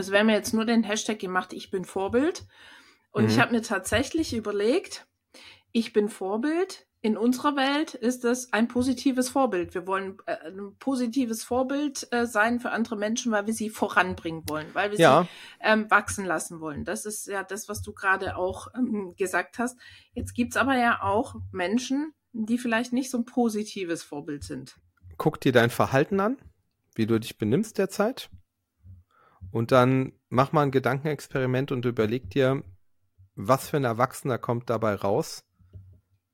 Also 0.00 0.12
wir 0.12 0.20
haben 0.20 0.30
jetzt 0.30 0.54
nur 0.54 0.64
den 0.64 0.82
Hashtag 0.82 1.18
gemacht, 1.18 1.52
ich 1.52 1.70
bin 1.70 1.84
Vorbild. 1.84 2.46
Und 3.10 3.24
mhm. 3.24 3.28
ich 3.28 3.38
habe 3.38 3.52
mir 3.52 3.60
tatsächlich 3.60 4.32
überlegt, 4.32 5.06
ich 5.72 5.92
bin 5.92 6.08
Vorbild. 6.08 6.86
In 7.02 7.18
unserer 7.18 7.54
Welt 7.54 7.92
ist 7.92 8.24
es 8.24 8.50
ein 8.54 8.66
positives 8.66 9.28
Vorbild. 9.28 9.74
Wir 9.74 9.86
wollen 9.86 10.16
äh, 10.24 10.36
ein 10.46 10.74
positives 10.78 11.44
Vorbild 11.44 12.08
äh, 12.12 12.24
sein 12.24 12.60
für 12.60 12.70
andere 12.70 12.96
Menschen, 12.96 13.30
weil 13.30 13.46
wir 13.46 13.52
sie 13.52 13.68
voranbringen 13.68 14.42
wollen, 14.48 14.68
weil 14.72 14.90
wir 14.90 14.98
ja. 14.98 15.24
sie 15.24 15.28
ähm, 15.68 15.90
wachsen 15.90 16.24
lassen 16.24 16.60
wollen. 16.60 16.86
Das 16.86 17.04
ist 17.04 17.26
ja 17.26 17.44
das, 17.44 17.68
was 17.68 17.82
du 17.82 17.92
gerade 17.92 18.36
auch 18.36 18.68
ähm, 18.74 19.12
gesagt 19.18 19.58
hast. 19.58 19.78
Jetzt 20.14 20.32
gibt's 20.32 20.56
aber 20.56 20.78
ja 20.78 21.02
auch 21.02 21.34
Menschen, 21.52 22.14
die 22.32 22.56
vielleicht 22.56 22.94
nicht 22.94 23.10
so 23.10 23.18
ein 23.18 23.26
positives 23.26 24.02
Vorbild 24.02 24.44
sind. 24.44 24.76
Guck 25.18 25.42
dir 25.42 25.52
dein 25.52 25.68
Verhalten 25.68 26.20
an, 26.20 26.38
wie 26.94 27.04
du 27.04 27.20
dich 27.20 27.36
benimmst 27.36 27.76
derzeit. 27.76 28.30
Und 29.50 29.72
dann 29.72 30.12
mach 30.28 30.52
mal 30.52 30.62
ein 30.62 30.70
Gedankenexperiment 30.70 31.72
und 31.72 31.84
überleg 31.84 32.30
dir, 32.30 32.62
was 33.34 33.68
für 33.68 33.78
ein 33.78 33.84
Erwachsener 33.84 34.38
kommt 34.38 34.70
dabei 34.70 34.94
raus, 34.94 35.44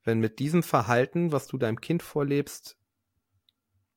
wenn 0.04 0.20
mit 0.20 0.38
diesem 0.38 0.62
Verhalten, 0.62 1.32
was 1.32 1.46
du 1.46 1.58
deinem 1.58 1.80
Kind 1.80 2.02
vorlebst, 2.02 2.76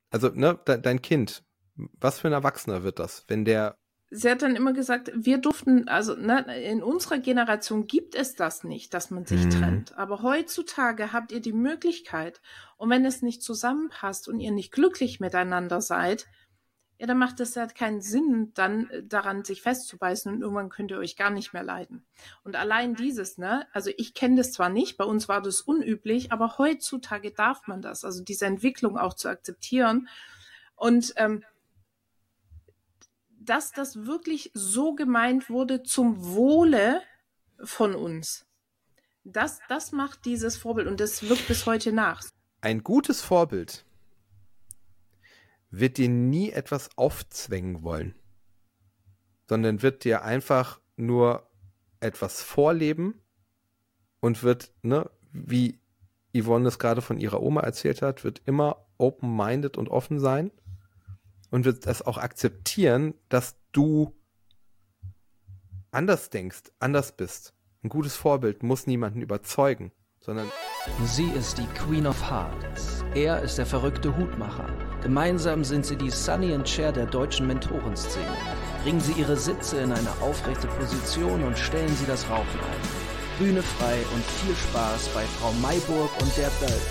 also 0.09 0.29
ne, 0.29 0.59
de 0.67 0.81
dein 0.81 1.01
Kind, 1.01 1.43
was 1.75 2.19
für 2.19 2.27
ein 2.27 2.33
Erwachsener 2.33 2.83
wird 2.83 2.99
das, 2.99 3.25
wenn 3.27 3.45
der 3.45 3.75
Sie 4.11 4.29
hat 4.29 4.41
dann 4.41 4.55
immer 4.55 4.73
gesagt, 4.73 5.11
wir 5.13 5.37
durften, 5.37 5.87
also 5.87 6.15
ne, 6.15 6.43
in 6.63 6.81
unserer 6.81 7.19
Generation 7.19 7.85
gibt 7.85 8.15
es 8.15 8.33
das 8.33 8.63
nicht, 8.63 8.95
dass 8.95 9.11
man 9.11 9.25
sich 9.25 9.45
mhm. 9.45 9.49
trennt. 9.51 9.97
Aber 9.99 10.23
heutzutage 10.23 11.13
habt 11.13 11.31
ihr 11.31 11.41
die 11.41 11.53
Möglichkeit. 11.53 12.41
Und 12.77 12.89
wenn 12.89 13.05
es 13.05 13.21
nicht 13.21 13.43
zusammenpasst 13.43 14.27
und 14.27 14.39
ihr 14.39 14.51
nicht 14.51 14.71
glücklich 14.71 15.19
miteinander 15.19 15.79
seid, 15.79 16.25
ja, 16.99 17.07
dann 17.07 17.17
macht 17.17 17.39
es 17.39 17.55
halt 17.55 17.75
keinen 17.75 18.01
Sinn, 18.01 18.51
dann 18.53 18.89
äh, 18.89 19.03
daran 19.03 19.45
sich 19.45 19.61
festzubeißen 19.61 20.33
und 20.33 20.41
irgendwann 20.41 20.69
könnt 20.69 20.91
ihr 20.91 20.97
euch 20.97 21.15
gar 21.15 21.29
nicht 21.29 21.53
mehr 21.53 21.63
leiden. 21.63 22.05
Und 22.43 22.57
allein 22.57 22.93
dieses, 22.93 23.37
ne, 23.37 23.65
also 23.71 23.89
ich 23.97 24.13
kenne 24.13 24.35
das 24.35 24.51
zwar 24.51 24.67
nicht, 24.69 24.97
bei 24.97 25.05
uns 25.05 25.29
war 25.29 25.41
das 25.41 25.61
unüblich, 25.61 26.33
aber 26.33 26.57
heutzutage 26.57 27.31
darf 27.31 27.67
man 27.67 27.81
das, 27.81 28.03
also 28.03 28.21
diese 28.21 28.45
Entwicklung 28.45 28.97
auch 28.97 29.13
zu 29.13 29.29
akzeptieren. 29.29 30.09
Und 30.75 31.13
ähm, 31.15 31.45
dass 33.29 33.71
das 33.71 34.05
wirklich 34.05 34.51
so 34.53 34.93
gemeint 34.93 35.49
wurde 35.49 35.83
zum 35.83 36.33
Wohle 36.35 37.01
von 37.63 37.95
uns. 37.95 38.45
Das, 39.23 39.59
das 39.69 39.93
macht 39.93 40.25
dieses 40.25 40.57
Vorbild 40.57 40.87
und 40.87 40.99
das 40.99 41.27
wirkt 41.29 41.47
bis 41.47 41.65
heute 41.65 41.93
nach. 41.93 42.23
Ein 42.59 42.83
gutes 42.83 43.21
Vorbild 43.21 43.85
wird 45.69 45.97
dir 45.97 46.09
nie 46.09 46.51
etwas 46.51 46.89
aufzwängen 46.97 47.83
wollen, 47.83 48.15
sondern 49.47 49.81
wird 49.81 50.03
dir 50.03 50.23
einfach 50.23 50.79
nur 50.95 51.49
etwas 51.99 52.41
vorleben 52.41 53.21
und 54.19 54.43
wird, 54.43 54.73
ne, 54.81 55.09
wie 55.31 55.79
Yvonne 56.35 56.67
es 56.67 56.79
gerade 56.79 57.01
von 57.01 57.19
ihrer 57.19 57.41
Oma 57.41 57.61
erzählt 57.61 58.01
hat, 58.01 58.23
wird 58.23 58.41
immer 58.45 58.85
open-minded 58.97 59.77
und 59.77 59.89
offen 59.89 60.19
sein 60.19 60.51
und 61.49 61.65
wird 61.65 61.85
es 61.87 62.01
auch 62.01 62.17
akzeptieren, 62.17 63.13
dass 63.29 63.55
du 63.71 64.15
anders 65.91 66.29
denkst, 66.29 66.71
anders 66.79 67.15
bist. 67.15 67.53
Ein 67.83 67.89
gutes 67.89 68.15
Vorbild 68.15 68.61
muss 68.61 68.87
niemanden 68.87 69.21
überzeugen, 69.21 69.91
sondern 70.19 70.51
Sie 71.05 71.29
ist 71.29 71.57
die 71.57 71.67
Queen 71.67 72.05
of 72.05 72.29
Hearts. 72.29 73.03
Er 73.15 73.41
ist 73.41 73.57
der 73.57 73.65
verrückte 73.65 74.15
Hutmacher. 74.15 74.67
Gemeinsam 75.01 75.63
sind 75.63 75.85
sie 75.85 75.95
die 75.95 76.09
Sunny 76.09 76.53
und 76.53 76.67
Cher 76.67 76.91
der 76.91 77.05
deutschen 77.05 77.47
Mentorenszene. 77.47 78.25
Bringen 78.83 78.99
Sie 78.99 79.13
Ihre 79.13 79.37
Sitze 79.37 79.79
in 79.79 79.93
eine 79.93 80.11
aufrechte 80.21 80.67
Position 80.67 81.43
und 81.43 81.57
stellen 81.57 81.95
Sie 81.95 82.05
das 82.05 82.29
Rauchen 82.29 82.59
ein. 82.59 83.39
Bühne 83.39 83.63
frei 83.63 83.97
und 84.13 84.23
viel 84.25 84.55
Spaß 84.55 85.09
bei 85.09 85.23
Frau 85.23 85.53
Mayburg 85.61 86.11
und 86.21 86.37
der 86.37 86.49
Böll. 86.59 86.81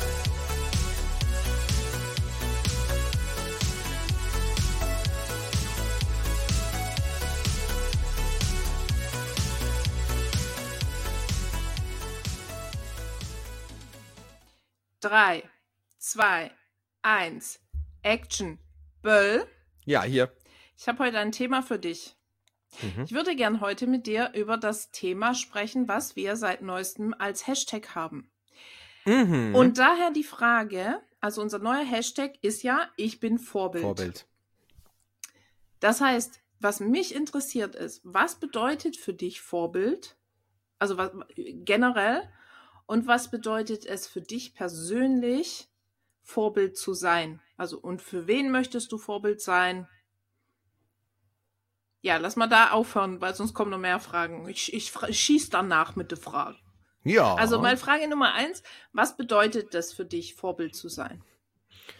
Drei, 15.00 15.44
zwei, 15.98 16.50
eins. 17.02 17.60
Action. 18.02 18.58
Böll. 19.02 19.46
Ja, 19.84 20.02
hier. 20.02 20.32
Ich 20.76 20.88
habe 20.88 21.04
heute 21.04 21.18
ein 21.18 21.32
Thema 21.32 21.62
für 21.62 21.78
dich. 21.78 22.16
Mhm. 22.82 23.04
Ich 23.04 23.12
würde 23.12 23.34
gern 23.34 23.60
heute 23.60 23.86
mit 23.86 24.06
dir 24.06 24.32
über 24.34 24.56
das 24.56 24.90
Thema 24.90 25.34
sprechen, 25.34 25.88
was 25.88 26.16
wir 26.16 26.36
seit 26.36 26.62
neuestem 26.62 27.14
als 27.18 27.46
Hashtag 27.46 27.94
haben. 27.94 28.30
Mhm. 29.04 29.54
Und 29.54 29.78
daher 29.78 30.10
die 30.10 30.24
Frage, 30.24 31.00
also 31.20 31.40
unser 31.40 31.58
neuer 31.58 31.84
Hashtag 31.84 32.34
ist 32.42 32.62
ja, 32.62 32.88
ich 32.96 33.20
bin 33.20 33.38
Vorbild. 33.38 33.82
Vorbild. 33.82 34.26
Das 35.80 36.00
heißt, 36.00 36.40
was 36.60 36.80
mich 36.80 37.14
interessiert 37.14 37.74
ist, 37.74 38.00
was 38.04 38.36
bedeutet 38.36 38.96
für 38.96 39.14
dich 39.14 39.40
Vorbild? 39.40 40.16
Also 40.78 40.96
was, 40.96 41.12
generell. 41.36 42.28
Und 42.86 43.06
was 43.06 43.30
bedeutet 43.30 43.84
es 43.84 44.06
für 44.06 44.20
dich 44.20 44.54
persönlich, 44.54 45.68
Vorbild 46.28 46.76
zu 46.76 46.92
sein? 46.92 47.40
Also, 47.56 47.78
und 47.78 48.02
für 48.02 48.26
wen 48.26 48.50
möchtest 48.50 48.92
du 48.92 48.98
Vorbild 48.98 49.40
sein? 49.40 49.88
Ja, 52.02 52.18
lass 52.18 52.36
mal 52.36 52.48
da 52.48 52.72
aufhören, 52.72 53.22
weil 53.22 53.34
sonst 53.34 53.54
kommen 53.54 53.70
noch 53.70 53.78
mehr 53.78 53.98
Fragen. 53.98 54.46
Ich, 54.46 54.74
ich, 54.74 54.92
ich 55.08 55.20
schieß 55.20 55.48
danach 55.48 55.96
mit 55.96 56.10
der 56.10 56.18
Frage. 56.18 56.58
Ja. 57.02 57.34
Also 57.36 57.58
mal 57.58 57.78
Frage 57.78 58.08
Nummer 58.08 58.34
eins, 58.34 58.62
was 58.92 59.16
bedeutet 59.16 59.72
das 59.72 59.94
für 59.94 60.04
dich, 60.04 60.34
Vorbild 60.34 60.76
zu 60.76 60.90
sein? 60.90 61.24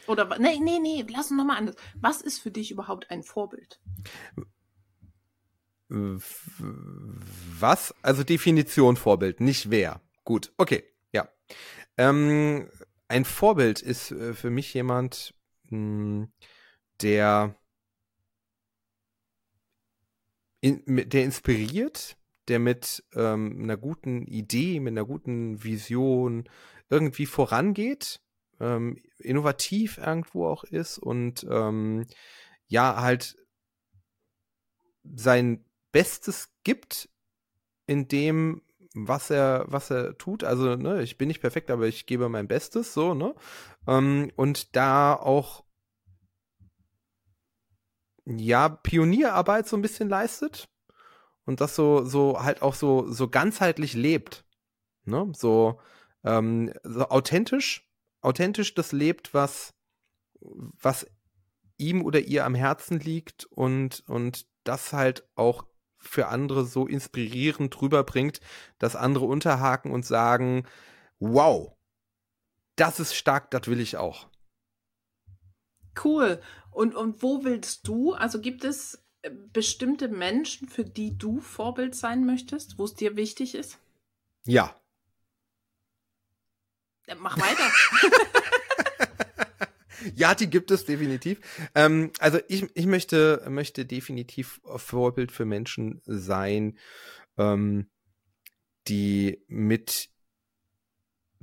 Oder, 0.06 0.38
nee, 0.38 0.58
nee, 0.60 0.78
nee, 0.78 1.06
lass 1.08 1.30
uns 1.30 1.38
nochmal 1.38 1.56
anders. 1.56 1.76
Was 1.94 2.20
ist 2.20 2.38
für 2.38 2.50
dich 2.50 2.70
überhaupt 2.70 3.10
ein 3.10 3.22
Vorbild? 3.22 3.80
Was? 5.88 7.94
Also 8.02 8.24
Definition 8.24 8.98
Vorbild, 8.98 9.40
nicht 9.40 9.70
wer. 9.70 10.02
Gut, 10.24 10.52
okay, 10.58 10.84
ja. 11.12 11.26
Ähm, 11.96 12.68
ein 13.08 13.24
Vorbild 13.24 13.80
ist 13.80 14.10
äh, 14.12 14.34
für 14.34 14.50
mich 14.50 14.72
jemand, 14.74 15.34
mh, 15.64 15.70
hm, 15.70 16.32
der, 17.00 17.56
in, 20.60 21.08
der 21.08 21.24
inspiriert, 21.24 22.16
der 22.48 22.58
mit 22.58 23.04
ähm, 23.14 23.62
einer 23.62 23.76
guten 23.76 24.26
Idee, 24.26 24.80
mit 24.80 24.92
einer 24.92 25.04
guten 25.04 25.62
Vision 25.62 26.48
irgendwie 26.90 27.26
vorangeht, 27.26 28.20
ähm, 28.60 29.02
innovativ 29.18 29.98
irgendwo 29.98 30.46
auch 30.46 30.64
ist 30.64 30.98
und 30.98 31.46
ähm, 31.48 32.06
ja, 32.66 33.00
halt 33.00 33.36
sein 35.04 35.64
Bestes 35.92 36.50
gibt 36.64 37.08
in 37.86 38.08
dem, 38.08 38.62
was 39.06 39.30
er, 39.30 39.64
was 39.68 39.90
er 39.90 40.16
tut. 40.18 40.44
Also, 40.44 40.76
ne, 40.76 41.02
ich 41.02 41.18
bin 41.18 41.28
nicht 41.28 41.40
perfekt, 41.40 41.70
aber 41.70 41.86
ich 41.86 42.06
gebe 42.06 42.28
mein 42.28 42.48
Bestes, 42.48 42.94
so, 42.94 43.14
ne? 43.14 43.34
Ähm, 43.86 44.32
und 44.36 44.76
da 44.76 45.14
auch 45.14 45.64
ja, 48.36 48.68
Pionierarbeit 48.68 49.66
so 49.66 49.76
ein 49.76 49.82
bisschen 49.82 50.08
leistet 50.08 50.68
und 51.46 51.60
das 51.60 51.74
so, 51.74 52.04
so 52.04 52.42
halt 52.42 52.62
auch 52.62 52.74
so, 52.74 53.10
so 53.10 53.28
ganzheitlich 53.28 53.94
lebt. 53.94 54.44
Ne? 55.04 55.32
So, 55.34 55.80
ähm, 56.24 56.72
so 56.82 57.08
authentisch, 57.08 57.88
authentisch 58.20 58.74
das 58.74 58.92
lebt, 58.92 59.32
was, 59.32 59.74
was 60.40 61.06
ihm 61.78 62.02
oder 62.02 62.20
ihr 62.20 62.44
am 62.44 62.54
Herzen 62.54 63.00
liegt 63.00 63.46
und, 63.46 64.04
und 64.08 64.46
das 64.64 64.92
halt 64.92 65.26
auch 65.34 65.64
für 66.08 66.28
andere 66.28 66.64
so 66.64 66.86
inspirierend 66.86 67.80
rüberbringt, 67.80 68.40
dass 68.78 68.96
andere 68.96 69.26
unterhaken 69.26 69.92
und 69.92 70.06
sagen, 70.06 70.66
wow, 71.18 71.76
das 72.76 73.00
ist 73.00 73.14
stark, 73.14 73.50
das 73.50 73.66
will 73.66 73.80
ich 73.80 73.96
auch. 73.96 74.28
Cool. 76.02 76.40
Und, 76.70 76.94
und 76.94 77.22
wo 77.22 77.44
willst 77.44 77.86
du, 77.88 78.14
also 78.14 78.40
gibt 78.40 78.64
es 78.64 79.04
äh, 79.22 79.30
bestimmte 79.52 80.08
Menschen, 80.08 80.68
für 80.68 80.84
die 80.84 81.18
du 81.18 81.40
Vorbild 81.40 81.94
sein 81.94 82.24
möchtest, 82.24 82.78
wo 82.78 82.84
es 82.84 82.94
dir 82.94 83.16
wichtig 83.16 83.54
ist? 83.54 83.78
Ja. 84.46 84.74
ja 87.06 87.16
mach 87.16 87.36
weiter. 87.36 87.70
ja, 90.14 90.34
die 90.34 90.48
gibt 90.48 90.70
es 90.70 90.84
definitiv. 90.84 91.40
Ähm, 91.74 92.12
also 92.18 92.38
ich, 92.48 92.66
ich 92.74 92.86
möchte, 92.86 93.44
möchte 93.48 93.84
definitiv 93.84 94.60
Vorbild 94.76 95.32
für 95.32 95.44
Menschen 95.44 96.00
sein, 96.04 96.78
ähm, 97.36 97.88
die 98.88 99.44
mit 99.48 100.10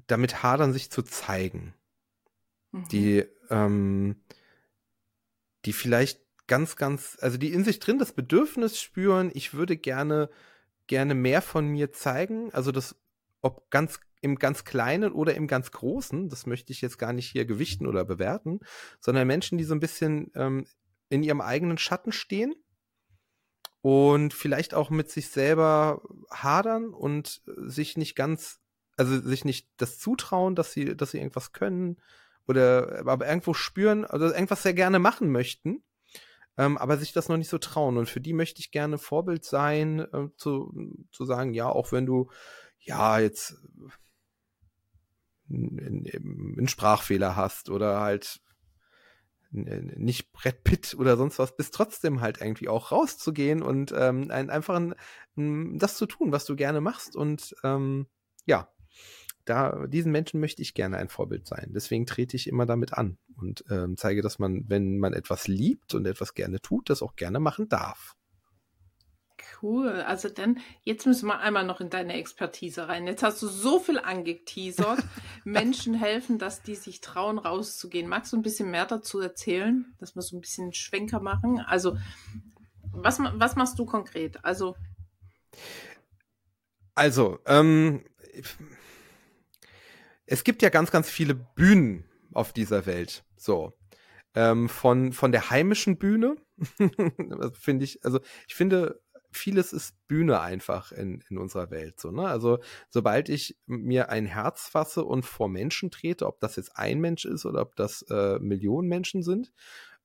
damit 0.07 0.43
hadern, 0.43 0.73
sich 0.73 0.91
zu 0.91 1.01
zeigen. 1.03 1.73
Mhm. 2.71 2.87
Die, 2.89 3.25
ähm, 3.49 4.21
die 5.65 5.73
vielleicht 5.73 6.21
ganz, 6.47 6.75
ganz, 6.75 7.17
also 7.21 7.37
die 7.37 7.51
in 7.53 7.63
sich 7.63 7.79
drin 7.79 7.97
das 7.97 8.13
Bedürfnis 8.13 8.79
spüren, 8.79 9.31
ich 9.33 9.53
würde 9.53 9.77
gerne, 9.77 10.29
gerne 10.87 11.15
mehr 11.15 11.41
von 11.41 11.67
mir 11.67 11.91
zeigen. 11.91 12.53
Also 12.53 12.71
das, 12.71 12.95
ob 13.41 13.69
ganz 13.71 13.99
im 14.25 14.39
ganz 14.39 14.63
Kleinen 14.63 15.13
oder 15.13 15.35
im 15.35 15.45
ganz 15.45 15.71
Großen, 15.71 16.29
das 16.29 16.47
möchte 16.47 16.73
ich 16.73 16.81
jetzt 16.81 16.97
gar 16.97 17.13
nicht 17.13 17.29
hier 17.29 17.45
gewichten 17.45 17.85
oder 17.85 18.03
bewerten, 18.03 18.59
sondern 18.99 19.27
Menschen, 19.27 19.59
die 19.59 19.63
so 19.63 19.75
ein 19.75 19.79
bisschen 19.79 20.31
ähm, 20.33 20.65
in 21.09 21.21
ihrem 21.21 21.41
eigenen 21.41 21.77
Schatten 21.77 22.11
stehen 22.11 22.55
und 23.81 24.33
vielleicht 24.33 24.73
auch 24.73 24.89
mit 24.89 25.11
sich 25.11 25.29
selber 25.29 26.01
hadern 26.31 26.89
und 26.89 27.43
sich 27.45 27.97
nicht 27.97 28.15
ganz, 28.15 28.59
also 28.97 29.21
sich 29.21 29.45
nicht 29.45 29.69
das 29.77 29.99
zutrauen, 29.99 30.55
dass 30.55 30.73
sie, 30.73 30.97
dass 30.97 31.11
sie 31.11 31.19
irgendwas 31.19 31.51
können 31.51 32.01
oder 32.47 33.03
aber 33.05 33.27
irgendwo 33.27 33.53
spüren, 33.53 34.05
also 34.05 34.25
irgendwas 34.25 34.63
sehr 34.63 34.73
gerne 34.73 34.97
machen 34.97 35.31
möchten 35.31 35.83
ähm, 36.57 36.77
aber 36.77 36.97
sich 36.97 37.11
das 37.11 37.27
noch 37.27 37.35
nicht 37.35 37.49
so 37.49 37.57
trauen. 37.57 37.97
Und 37.97 38.07
für 38.07 38.21
die 38.21 38.31
möchte 38.31 38.61
ich 38.61 38.71
gerne 38.71 38.97
Vorbild 38.97 39.43
sein, 39.43 39.99
äh, 39.99 40.29
zu, 40.37 40.73
zu 41.11 41.25
sagen, 41.25 41.53
ja, 41.53 41.67
auch 41.67 41.91
wenn 41.91 42.05
du 42.05 42.29
ja 42.79 43.19
jetzt 43.19 43.57
einen 45.49 46.67
Sprachfehler 46.67 47.35
hast 47.35 47.69
oder 47.69 48.01
halt 48.01 48.41
nicht 49.51 50.31
Brett 50.33 50.63
Pitt 50.63 50.95
oder 50.97 51.15
sonst 51.17 51.39
was, 51.39 51.55
bist 51.55 51.73
trotzdem 51.73 52.19
halt 52.19 52.41
irgendwie 52.41 52.67
auch 52.67 52.91
rauszugehen 52.91 53.61
und 53.61 53.93
ähm, 53.97 54.29
ein, 54.29 54.49
einfach 54.49 54.75
ein, 55.35 55.79
das 55.79 55.97
zu 55.97 56.07
tun, 56.07 56.31
was 56.31 56.45
du 56.45 56.55
gerne 56.55 56.81
machst 56.81 57.15
und 57.15 57.55
ähm, 57.63 58.07
ja, 58.45 58.69
da, 59.45 59.85
diesen 59.87 60.11
Menschen 60.11 60.39
möchte 60.39 60.61
ich 60.61 60.73
gerne 60.73 60.97
ein 60.97 61.07
Vorbild 61.07 61.47
sein. 61.47 61.71
Deswegen 61.73 62.05
trete 62.07 62.35
ich 62.35 62.47
immer 62.47 62.65
damit 62.65 62.93
an 62.93 63.17
und 63.37 63.63
ähm, 63.69 63.95
zeige, 63.95 64.21
dass 64.21 64.39
man, 64.39 64.67
wenn 64.67 64.97
man 64.97 65.13
etwas 65.13 65.47
liebt 65.47 65.93
und 65.93 66.05
etwas 66.05 66.33
gerne 66.33 66.59
tut, 66.59 66.89
das 66.89 67.01
auch 67.03 67.15
gerne 67.15 67.39
machen 67.39 67.69
darf. 67.69 68.15
Cool. 69.61 70.01
Also 70.01 70.29
dann, 70.29 70.59
jetzt 70.83 71.05
müssen 71.05 71.27
wir 71.27 71.39
einmal 71.39 71.65
noch 71.65 71.81
in 71.81 71.89
deine 71.89 72.13
Expertise 72.13 72.87
rein. 72.87 73.07
Jetzt 73.07 73.23
hast 73.23 73.41
du 73.41 73.47
so 73.47 73.79
viel 73.79 73.99
angeteasert. 73.99 75.03
Menschen 75.43 75.93
helfen, 75.93 76.39
dass 76.39 76.61
die 76.61 76.75
sich 76.75 77.01
trauen, 77.01 77.37
rauszugehen. 77.37 78.07
Magst 78.07 78.33
du 78.33 78.37
ein 78.37 78.43
bisschen 78.43 78.71
mehr 78.71 78.85
dazu 78.85 79.19
erzählen, 79.19 79.93
dass 79.99 80.15
wir 80.15 80.21
so 80.21 80.37
ein 80.37 80.41
bisschen 80.41 80.73
Schwenker 80.73 81.19
machen? 81.19 81.59
Also, 81.59 81.97
was, 82.91 83.19
was 83.19 83.55
machst 83.55 83.77
du 83.79 83.85
konkret? 83.85 84.43
Also. 84.43 84.75
Also, 86.95 87.39
ähm, 87.45 88.03
es 90.25 90.43
gibt 90.43 90.61
ja 90.61 90.69
ganz, 90.69 90.91
ganz 90.91 91.09
viele 91.09 91.35
Bühnen 91.35 92.05
auf 92.33 92.53
dieser 92.53 92.85
Welt. 92.85 93.23
So. 93.37 93.73
Ähm, 94.33 94.67
von, 94.67 95.13
von 95.13 95.31
der 95.31 95.49
heimischen 95.49 95.97
Bühne, 95.97 96.35
finde 97.53 97.85
ich, 97.85 98.03
also 98.03 98.19
ich 98.47 98.55
finde, 98.55 99.01
vieles 99.35 99.73
ist 99.73 99.95
Bühne 100.07 100.39
einfach 100.41 100.91
in, 100.91 101.23
in 101.29 101.37
unserer 101.37 101.71
Welt. 101.71 101.99
So, 101.99 102.11
ne? 102.11 102.27
Also, 102.27 102.59
sobald 102.89 103.29
ich 103.29 103.57
mir 103.65 104.09
ein 104.09 104.25
Herz 104.25 104.67
fasse 104.67 105.03
und 105.03 105.25
vor 105.25 105.49
Menschen 105.49 105.91
trete, 105.91 106.25
ob 106.25 106.39
das 106.39 106.55
jetzt 106.55 106.77
ein 106.77 106.99
Mensch 106.99 107.25
ist 107.25 107.45
oder 107.45 107.61
ob 107.61 107.75
das 107.75 108.03
äh, 108.09 108.39
Millionen 108.39 108.87
Menschen 108.87 109.23
sind, 109.23 109.51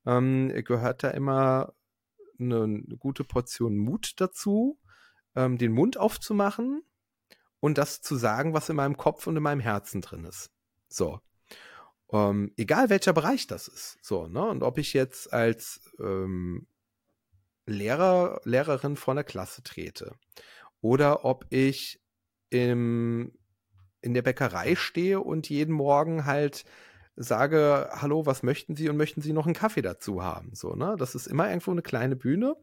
ähm, 0.06 0.52
gehört 0.64 1.02
da 1.02 1.10
immer 1.10 1.74
eine, 2.38 2.62
eine, 2.64 2.96
gute 2.98 3.24
Portion 3.24 3.76
Mut 3.76 4.14
dazu, 4.16 4.78
ähm, 5.34 5.58
den 5.58 5.72
Mund 5.72 5.96
aufzumachen 5.96 6.82
und 7.60 7.78
das 7.78 8.00
zu 8.00 8.16
sagen, 8.16 8.54
was 8.54 8.68
in 8.68 8.76
meinem 8.76 8.96
Kopf 8.96 9.26
und 9.26 9.36
in 9.36 9.42
meinem 9.42 9.60
Herzen 9.60 10.00
drin 10.00 10.24
ist. 10.24 10.50
So. 10.88 11.20
Ähm, 12.12 12.52
egal 12.56 12.90
welcher 12.90 13.12
Bereich 13.12 13.46
das 13.46 13.68
ist. 13.68 13.98
So, 14.02 14.26
ne? 14.26 14.44
Und 14.44 14.62
ob 14.62 14.78
ich 14.78 14.94
jetzt 14.94 15.32
als 15.32 15.92
ähm, 16.00 16.66
Lehrer, 17.70 18.40
Lehrerin 18.44 18.96
vor 18.96 19.12
einer 19.12 19.24
Klasse 19.24 19.62
trete 19.62 20.12
oder 20.80 21.24
ob 21.24 21.46
ich 21.50 22.00
im, 22.50 23.32
in 24.00 24.14
der 24.14 24.22
Bäckerei 24.22 24.74
stehe 24.74 25.20
und 25.20 25.48
jeden 25.48 25.74
Morgen 25.74 26.26
halt 26.26 26.64
sage, 27.16 27.90
hallo, 27.92 28.26
was 28.26 28.42
möchten 28.42 28.76
Sie 28.76 28.88
und 28.88 28.96
möchten 28.96 29.20
Sie 29.20 29.32
noch 29.32 29.46
einen 29.46 29.54
Kaffee 29.54 29.82
dazu 29.82 30.22
haben? 30.22 30.50
So, 30.54 30.74
ne? 30.74 30.96
Das 30.98 31.14
ist 31.14 31.26
immer 31.26 31.48
irgendwo 31.48 31.70
eine 31.70 31.82
kleine 31.82 32.16
Bühne 32.16 32.56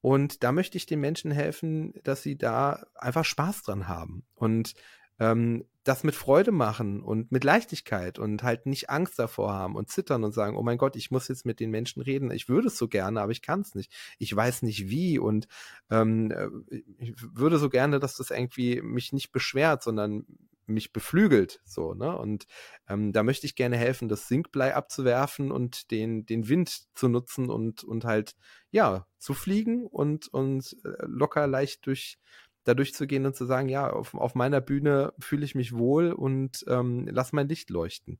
und 0.00 0.42
da 0.42 0.50
möchte 0.50 0.76
ich 0.76 0.86
den 0.86 1.00
Menschen 1.00 1.30
helfen, 1.30 1.94
dass 2.02 2.22
sie 2.22 2.36
da 2.36 2.84
einfach 2.94 3.24
Spaß 3.24 3.62
dran 3.62 3.88
haben 3.88 4.24
und 4.34 4.74
ähm, 5.20 5.64
das 5.84 6.04
mit 6.04 6.14
Freude 6.14 6.52
machen 6.52 7.02
und 7.02 7.32
mit 7.32 7.44
Leichtigkeit 7.44 8.18
und 8.18 8.42
halt 8.42 8.66
nicht 8.66 8.90
Angst 8.90 9.18
davor 9.18 9.52
haben 9.52 9.74
und 9.74 9.90
zittern 9.90 10.22
und 10.22 10.32
sagen, 10.32 10.56
oh 10.56 10.62
mein 10.62 10.78
Gott, 10.78 10.96
ich 10.96 11.10
muss 11.10 11.28
jetzt 11.28 11.44
mit 11.44 11.60
den 11.60 11.70
Menschen 11.70 12.02
reden. 12.02 12.30
Ich 12.30 12.48
würde 12.48 12.68
es 12.68 12.78
so 12.78 12.88
gerne, 12.88 13.20
aber 13.20 13.32
ich 13.32 13.42
kann 13.42 13.60
es 13.60 13.74
nicht. 13.74 13.92
Ich 14.18 14.34
weiß 14.34 14.62
nicht 14.62 14.88
wie 14.88 15.18
und 15.18 15.48
ähm, 15.90 16.30
äh, 16.30 16.82
ich 16.98 17.14
würde 17.18 17.58
so 17.58 17.68
gerne, 17.68 17.98
dass 17.98 18.16
das 18.16 18.30
irgendwie 18.30 18.80
mich 18.80 19.12
nicht 19.12 19.32
beschwert, 19.32 19.82
sondern 19.82 20.24
mich 20.66 20.92
beflügelt, 20.92 21.60
so, 21.64 21.94
ne? 21.94 22.16
Und 22.16 22.46
ähm, 22.88 23.12
da 23.12 23.22
möchte 23.22 23.46
ich 23.46 23.54
gerne 23.54 23.76
helfen, 23.76 24.08
das 24.08 24.28
Sinkblei 24.28 24.74
abzuwerfen 24.74 25.50
und 25.50 25.90
den, 25.90 26.24
den 26.26 26.48
Wind 26.48 26.82
zu 26.94 27.08
nutzen 27.08 27.50
und, 27.50 27.84
und 27.84 28.04
halt, 28.04 28.36
ja, 28.70 29.06
zu 29.18 29.34
fliegen 29.34 29.86
und, 29.86 30.28
und 30.28 30.76
äh, 30.84 31.04
locker 31.06 31.46
leicht 31.46 31.86
durch, 31.86 32.18
da 32.64 32.74
durchzugehen 32.74 33.26
und 33.26 33.36
zu 33.36 33.44
sagen, 33.44 33.68
ja, 33.68 33.90
auf, 33.90 34.14
auf 34.14 34.34
meiner 34.34 34.60
Bühne 34.60 35.12
fühle 35.18 35.44
ich 35.44 35.54
mich 35.54 35.76
wohl 35.76 36.12
und 36.12 36.64
ähm, 36.68 37.08
lass 37.10 37.32
mein 37.32 37.48
Licht 37.48 37.70
leuchten. 37.70 38.18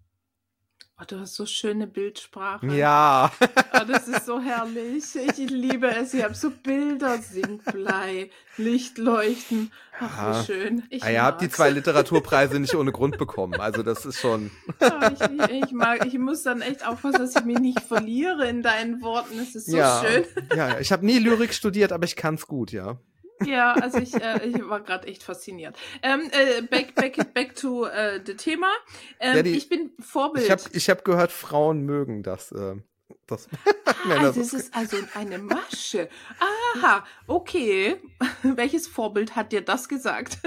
Oh, 1.00 1.04
du 1.06 1.18
hast 1.18 1.34
so 1.34 1.46
schöne 1.46 1.86
Bildsprache. 1.86 2.66
Ja. 2.76 3.32
Oh, 3.74 3.84
das 3.88 4.06
ist 4.06 4.26
so 4.26 4.40
herrlich. 4.40 5.04
Ich, 5.16 5.50
liebe 5.50 5.88
es. 5.88 6.14
Ich 6.14 6.22
habe 6.22 6.34
so 6.34 6.50
Bilder, 6.50 7.18
Sinkblei, 7.18 8.30
Lichtleuchten. 8.56 9.72
Ach, 9.98 10.16
ja. 10.16 10.40
wie 10.40 10.44
schön. 10.44 10.82
Ich 10.90 11.02
ah, 11.02 11.10
ihr 11.10 11.22
habt 11.22 11.40
die 11.40 11.48
zwei 11.48 11.70
Literaturpreise 11.70 12.60
nicht 12.60 12.74
ohne 12.74 12.92
Grund 12.92 13.18
bekommen. 13.18 13.58
Also 13.58 13.82
das 13.82 14.04
ist 14.04 14.20
schon. 14.20 14.50
Oh, 14.80 14.90
ich, 15.12 15.20
ich, 15.20 15.64
ich, 15.64 15.72
mag, 15.72 16.04
ich 16.06 16.18
muss 16.18 16.42
dann 16.42 16.60
echt 16.60 16.86
aufpassen, 16.86 17.18
dass 17.20 17.34
ich 17.34 17.44
mich 17.44 17.58
nicht 17.58 17.80
verliere 17.80 18.46
in 18.46 18.62
deinen 18.62 19.00
Worten. 19.02 19.38
Es 19.40 19.56
ist 19.56 19.66
so 19.66 19.76
ja. 19.76 20.04
schön. 20.04 20.24
Ja, 20.54 20.78
ich 20.78 20.92
habe 20.92 21.04
nie 21.04 21.18
Lyrik 21.18 21.54
studiert, 21.54 21.90
aber 21.90 22.04
ich 22.04 22.14
kann 22.14 22.34
es 22.34 22.46
gut, 22.46 22.70
ja. 22.70 22.98
Ja, 23.44 23.72
also 23.72 23.98
ich, 23.98 24.14
äh, 24.14 24.46
ich 24.46 24.68
war 24.68 24.80
gerade 24.80 25.06
echt 25.06 25.22
fasziniert. 25.22 25.76
Ähm, 26.02 26.30
äh, 26.30 26.62
back, 26.62 26.94
back, 26.94 27.34
back 27.34 27.54
to 27.54 27.86
äh, 27.86 28.20
the 28.24 28.34
Thema. 28.34 28.68
Ähm, 29.20 29.36
ja, 29.36 29.42
die, 29.42 29.50
ich 29.50 29.68
bin 29.68 29.90
Vorbild. 29.98 30.44
Ich 30.44 30.50
habe 30.50 30.62
ich 30.72 30.90
hab 30.90 31.04
gehört, 31.04 31.32
Frauen 31.32 31.82
mögen 31.82 32.22
das. 32.22 32.52
Äh, 32.52 32.76
das 33.26 33.48
ah, 33.86 34.22
das 34.22 34.36
ist 34.36 34.74
also 34.74 34.96
eine 35.14 35.38
Masche. 35.38 36.08
Aha, 36.76 37.04
okay. 37.26 37.96
Welches 38.42 38.86
Vorbild 38.86 39.36
hat 39.36 39.52
dir 39.52 39.62
das 39.62 39.88
gesagt? 39.88 40.38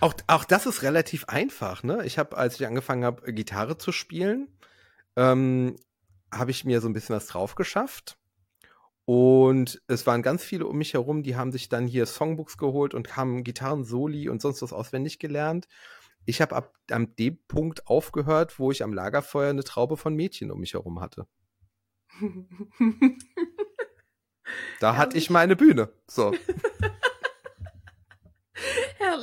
auch, 0.00 0.14
auch 0.26 0.44
das 0.44 0.66
ist 0.66 0.82
relativ 0.82 1.24
einfach. 1.26 1.82
Ne? 1.82 2.04
Ich 2.04 2.18
habe, 2.18 2.36
als 2.36 2.56
ich 2.56 2.66
angefangen 2.66 3.04
habe, 3.04 3.32
Gitarre 3.32 3.78
zu 3.78 3.92
spielen, 3.92 4.48
ähm, 5.16 5.76
habe 6.32 6.50
ich 6.50 6.64
mir 6.64 6.80
so 6.80 6.88
ein 6.88 6.92
bisschen 6.92 7.16
was 7.16 7.26
drauf 7.26 7.54
geschafft 7.54 8.16
und 9.06 9.82
es 9.86 10.06
waren 10.06 10.22
ganz 10.22 10.42
viele 10.42 10.66
um 10.66 10.78
mich 10.78 10.94
herum, 10.94 11.22
die 11.22 11.36
haben 11.36 11.52
sich 11.52 11.68
dann 11.68 11.86
hier 11.86 12.06
Songbooks 12.06 12.56
geholt 12.56 12.94
und 12.94 13.16
haben 13.16 13.44
Gitarren-Soli 13.44 14.28
und 14.28 14.40
sonst 14.40 14.62
was 14.62 14.72
auswendig 14.72 15.18
gelernt. 15.18 15.68
Ich 16.24 16.40
habe 16.40 16.56
ab 16.56 16.74
am 16.90 17.14
dem 17.16 17.38
Punkt 17.46 17.86
aufgehört, 17.86 18.58
wo 18.58 18.70
ich 18.70 18.82
am 18.82 18.94
Lagerfeuer 18.94 19.50
eine 19.50 19.64
Traube 19.64 19.98
von 19.98 20.14
Mädchen 20.14 20.50
um 20.50 20.60
mich 20.60 20.72
herum 20.72 21.00
hatte. 21.00 21.26
da 24.80 24.96
hatte 24.96 25.18
ich 25.18 25.28
meine 25.28 25.56
Bühne. 25.56 25.90
So. 26.06 26.32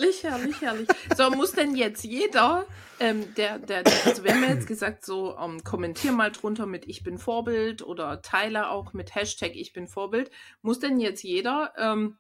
herrlich, 0.02 0.24
herrlich, 0.24 0.62
herrlich. 0.62 0.88
So, 1.16 1.30
muss 1.30 1.52
denn 1.52 1.76
jetzt 1.76 2.04
jeder, 2.04 2.66
ähm, 3.00 3.34
der, 3.36 3.60
der, 3.60 3.84
also 4.06 4.24
wir 4.24 4.34
haben 4.34 4.44
jetzt 4.44 4.68
gesagt, 4.68 5.06
so, 5.06 5.38
ähm, 5.38 5.64
kommentier 5.64 6.12
mal 6.12 6.32
drunter 6.32 6.66
mit 6.66 6.88
Ich 6.88 7.04
bin 7.04 7.18
Vorbild 7.18 7.82
oder 7.82 8.22
teile 8.22 8.70
auch 8.70 8.94
mit 8.94 9.16
Hashtag 9.16 9.56
Ich 9.56 9.74
bin 9.74 9.88
Vorbild. 9.88 10.32
Muss 10.62 10.80
denn 10.80 11.00
jetzt 11.00 11.24
jeder 11.24 11.74
ähm, 11.78 12.18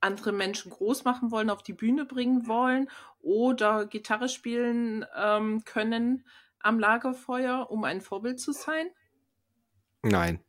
andere 0.00 0.32
Menschen 0.32 0.70
groß 0.70 1.04
machen 1.04 1.30
wollen, 1.30 1.50
auf 1.50 1.62
die 1.62 1.72
Bühne 1.72 2.04
bringen 2.04 2.46
wollen 2.46 2.88
oder 3.20 3.86
Gitarre 3.86 4.28
spielen 4.28 5.04
ähm, 5.16 5.64
können 5.64 6.26
am 6.60 6.78
Lagerfeuer, 6.78 7.70
um 7.70 7.84
ein 7.84 8.00
Vorbild 8.00 8.40
zu 8.40 8.52
sein? 8.52 8.86
Nein. 10.02 10.40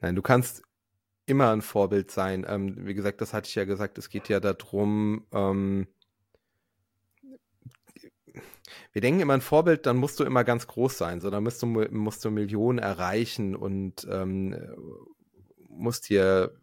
Nein, 0.00 0.14
du 0.14 0.22
kannst 0.22 0.62
immer 1.28 1.52
ein 1.52 1.62
Vorbild 1.62 2.10
sein. 2.10 2.46
Ähm, 2.48 2.86
wie 2.86 2.94
gesagt, 2.94 3.20
das 3.20 3.32
hatte 3.32 3.48
ich 3.48 3.54
ja 3.54 3.64
gesagt, 3.64 3.98
es 3.98 4.08
geht 4.08 4.28
ja 4.28 4.40
darum, 4.40 5.26
ähm, 5.32 5.86
wir 8.92 9.02
denken 9.02 9.20
immer 9.20 9.34
ein 9.34 9.40
Vorbild, 9.40 9.86
dann 9.86 9.96
musst 9.96 10.18
du 10.20 10.24
immer 10.24 10.44
ganz 10.44 10.66
groß 10.66 10.96
sein, 10.96 11.20
so 11.20 11.30
dann 11.30 11.42
musst 11.42 11.62
du, 11.62 11.66
musst 11.66 12.24
du 12.24 12.30
Millionen 12.30 12.78
erreichen 12.78 13.54
und 13.54 14.06
ähm, 14.10 14.56
musst 15.68 16.06
hier 16.06 16.54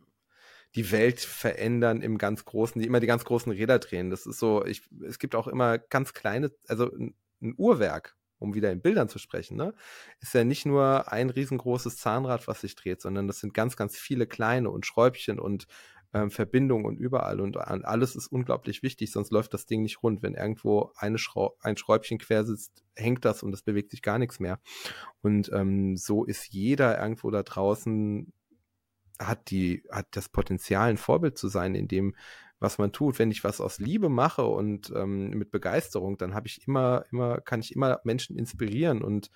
die 0.76 0.92
Welt 0.92 1.20
verändern 1.22 2.02
im 2.02 2.18
ganz 2.18 2.44
großen, 2.44 2.82
die 2.82 2.88
immer 2.88 3.00
die 3.00 3.08
ganz 3.08 3.24
großen 3.24 3.52
Räder 3.52 3.80
drehen. 3.80 4.10
Das 4.10 4.26
ist 4.26 4.40
so, 4.40 4.66
ich, 4.66 4.82
es 5.08 5.20
gibt 5.20 5.36
auch 5.36 5.48
immer 5.48 5.78
ganz 5.78 6.14
kleine, 6.14 6.52
also 6.68 6.92
ein, 6.92 7.16
ein 7.42 7.56
Uhrwerk, 7.58 8.16
um 8.46 8.54
wieder 8.54 8.72
in 8.72 8.82
Bildern 8.82 9.10
zu 9.10 9.20
sprechen, 9.20 9.58
ne, 9.58 9.74
ist 10.22 10.34
ja 10.34 10.44
nicht 10.44 10.66
nur 10.66 11.12
ein 11.12 11.30
riesengroßes 11.30 11.98
Zahnrad, 11.98 12.48
was 12.48 12.62
sich 12.62 12.76
dreht, 12.76 13.02
sondern 13.02 13.28
das 13.28 13.40
sind 13.40 13.54
ganz, 13.54 13.76
ganz 13.76 13.98
viele 13.98 14.28
kleine 14.28 14.70
und 14.70 14.86
Schräubchen 14.86 15.40
und 15.40 15.68
ähm, 16.14 16.32
Verbindungen 16.32 16.86
und 16.86 16.98
überall 16.98 17.42
und 17.42 17.58
alles 17.58 18.16
ist 18.16 18.28
unglaublich 18.28 18.84
wichtig, 18.84 19.12
sonst 19.12 19.32
läuft 19.32 19.54
das 19.54 19.66
Ding 19.66 19.82
nicht 19.82 20.02
rund. 20.02 20.24
Wenn 20.24 20.36
irgendwo 20.36 20.94
eine 20.96 21.18
Schrau 21.18 21.58
ein 21.60 21.76
Schräubchen 21.76 22.20
quer 22.20 22.46
sitzt, 22.46 22.84
hängt 22.96 23.26
das 23.26 23.44
und 23.44 23.54
es 23.54 23.64
bewegt 23.64 23.92
sich 23.92 24.02
gar 24.02 24.18
nichts 24.18 24.40
mehr. 24.40 24.62
Und 25.22 25.52
ähm, 25.52 25.98
so 25.98 26.24
ist 26.24 26.48
jeder 26.54 27.02
irgendwo 27.02 27.32
da 27.32 27.44
draußen 27.44 28.32
hat 29.20 29.50
die, 29.50 29.84
hat 29.92 30.08
das 30.12 30.30
Potenzial, 30.30 30.90
ein 30.90 30.98
Vorbild 30.98 31.38
zu 31.38 31.48
sein 31.48 31.76
in 31.76 31.88
dem, 31.88 32.16
was 32.60 32.78
man 32.78 32.92
tut. 32.92 33.20
Wenn 33.20 33.32
ich 33.32 33.44
was 33.44 33.62
aus 33.62 33.80
Liebe 33.80 34.10
mache 34.10 34.46
und 34.46 34.92
ähm, 34.96 35.30
mit 35.32 35.52
Begeisterung, 35.52 36.18
dann 36.18 36.34
habe 36.34 36.48
ich 36.48 36.68
immer, 36.68 37.06
immer, 37.12 37.42
kann 37.42 37.60
ich 37.60 37.76
immer 37.76 38.00
Menschen 38.04 38.38
inspirieren 38.38 39.02
und 39.02 39.30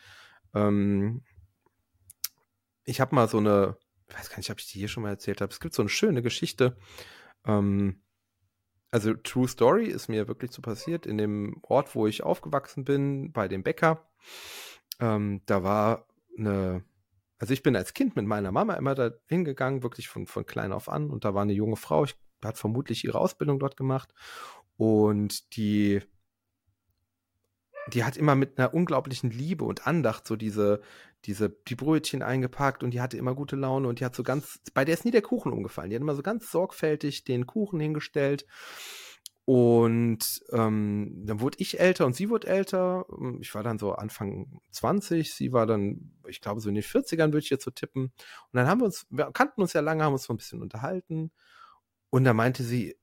ähm, 0.54 1.24
ich 2.86 3.02
habe 3.02 3.14
mal 3.14 3.28
so 3.28 3.38
eine, 3.38 3.78
ich 4.08 4.18
weiß 4.18 4.30
gar 4.30 4.38
nicht, 4.38 4.52
ob 4.52 4.60
ich 4.60 4.72
die 4.72 4.80
hier 4.80 4.88
schon 4.88 5.04
mal 5.04 5.10
erzählt 5.10 5.42
habe. 5.42 5.52
Es 5.52 5.60
gibt 5.60 5.76
so 5.76 5.84
eine 5.84 5.90
schöne 5.90 6.22
Geschichte. 6.22 6.76
Ähm, 7.46 8.02
also 8.92 9.14
True 9.14 9.48
Story 9.48 9.86
ist 9.86 10.08
mir 10.08 10.28
wirklich 10.28 10.52
so 10.52 10.62
passiert 10.62 11.06
in 11.06 11.18
dem 11.20 11.60
Ort, 11.62 11.94
wo 11.94 12.08
ich 12.08 12.24
aufgewachsen 12.24 12.86
bin, 12.86 13.32
bei 13.32 13.48
dem 13.48 13.62
Bäcker. 13.62 14.10
Ähm, 15.00 15.42
da 15.46 15.64
war 15.64 16.08
eine 16.38 16.84
also 17.40 17.54
ich 17.54 17.64
bin 17.64 17.76
als 17.76 17.94
Kind 17.94 18.18
mit 18.18 18.26
meiner 18.26 18.52
Mama 18.52 18.74
immer 18.74 18.96
da 18.96 19.12
hingegangen, 19.28 19.82
wirklich 19.82 20.10
von, 20.10 20.28
von 20.28 20.46
klein 20.46 20.74
auf 20.74 20.90
an. 20.90 21.10
Und 21.10 21.24
da 21.24 21.34
war 21.34 21.44
eine 21.44 21.54
junge 21.54 21.78
Frau, 21.78 22.04
ich 22.04 22.16
hat 22.44 22.58
vermutlich 22.58 23.04
ihre 23.04 23.20
Ausbildung 23.20 23.60
dort 23.60 23.78
gemacht. 23.78 24.14
Und 24.78 25.56
die, 25.56 26.02
die 27.92 28.04
hat 28.04 28.18
immer 28.18 28.36
mit 28.36 28.58
einer 28.58 28.74
unglaublichen 28.74 29.32
Liebe 29.32 29.66
und 29.66 29.88
Andacht 29.88 30.28
so 30.28 30.36
diese, 30.36 30.82
diese, 31.26 31.50
die 31.50 31.76
Brötchen 31.76 32.24
eingepackt 32.24 32.84
und 32.84 32.92
die 32.92 33.02
hatte 33.02 33.18
immer 33.18 33.36
gute 33.36 33.56
Laune 33.56 33.88
und 33.88 34.00
die 34.00 34.06
hat 34.06 34.16
so 34.16 34.24
ganz, 34.24 34.60
bei 34.74 34.86
der 34.86 34.94
ist 34.94 35.06
nie 35.06 35.12
der 35.12 35.22
Kuchen 35.22 35.52
umgefallen. 35.52 35.90
Die 35.90 35.96
hat 35.96 36.02
immer 36.02 36.16
so 36.16 36.24
ganz 36.24 36.50
sorgfältig 36.52 37.24
den 37.26 37.46
Kuchen 37.46 37.80
hingestellt 37.80 38.46
und 39.50 40.44
ähm, 40.52 41.24
dann 41.26 41.40
wurde 41.40 41.58
ich 41.60 41.80
älter 41.80 42.06
und 42.06 42.16
sie 42.16 42.30
wurde 42.30 42.46
älter. 42.46 43.08
Ich 43.40 43.56
war 43.56 43.64
dann 43.64 43.80
so 43.80 43.94
Anfang 43.94 44.62
20, 44.70 45.34
sie 45.34 45.52
war 45.52 45.66
dann, 45.66 46.12
ich 46.28 46.40
glaube, 46.40 46.62
so 46.62 46.70
in 46.70 46.76
den 46.76 46.84
40ern 46.84 47.30
würde 47.34 47.40
ich 47.40 47.50
jetzt 47.50 47.64
so 47.64 47.72
tippen. 47.72 48.04
Und 48.04 48.14
dann 48.54 48.68
haben 48.68 48.82
wir 48.82 48.86
uns, 48.86 49.08
wir 49.10 49.32
kannten 49.34 49.62
uns 49.62 49.74
ja 49.74 49.82
lange, 49.82 50.04
haben 50.04 50.14
uns 50.14 50.26
so 50.26 50.34
ein 50.34 50.38
bisschen 50.38 50.62
unterhalten. 50.62 51.32
Und 52.10 52.24
da 52.24 52.34
meinte 52.34 52.64
sie, 52.64 52.98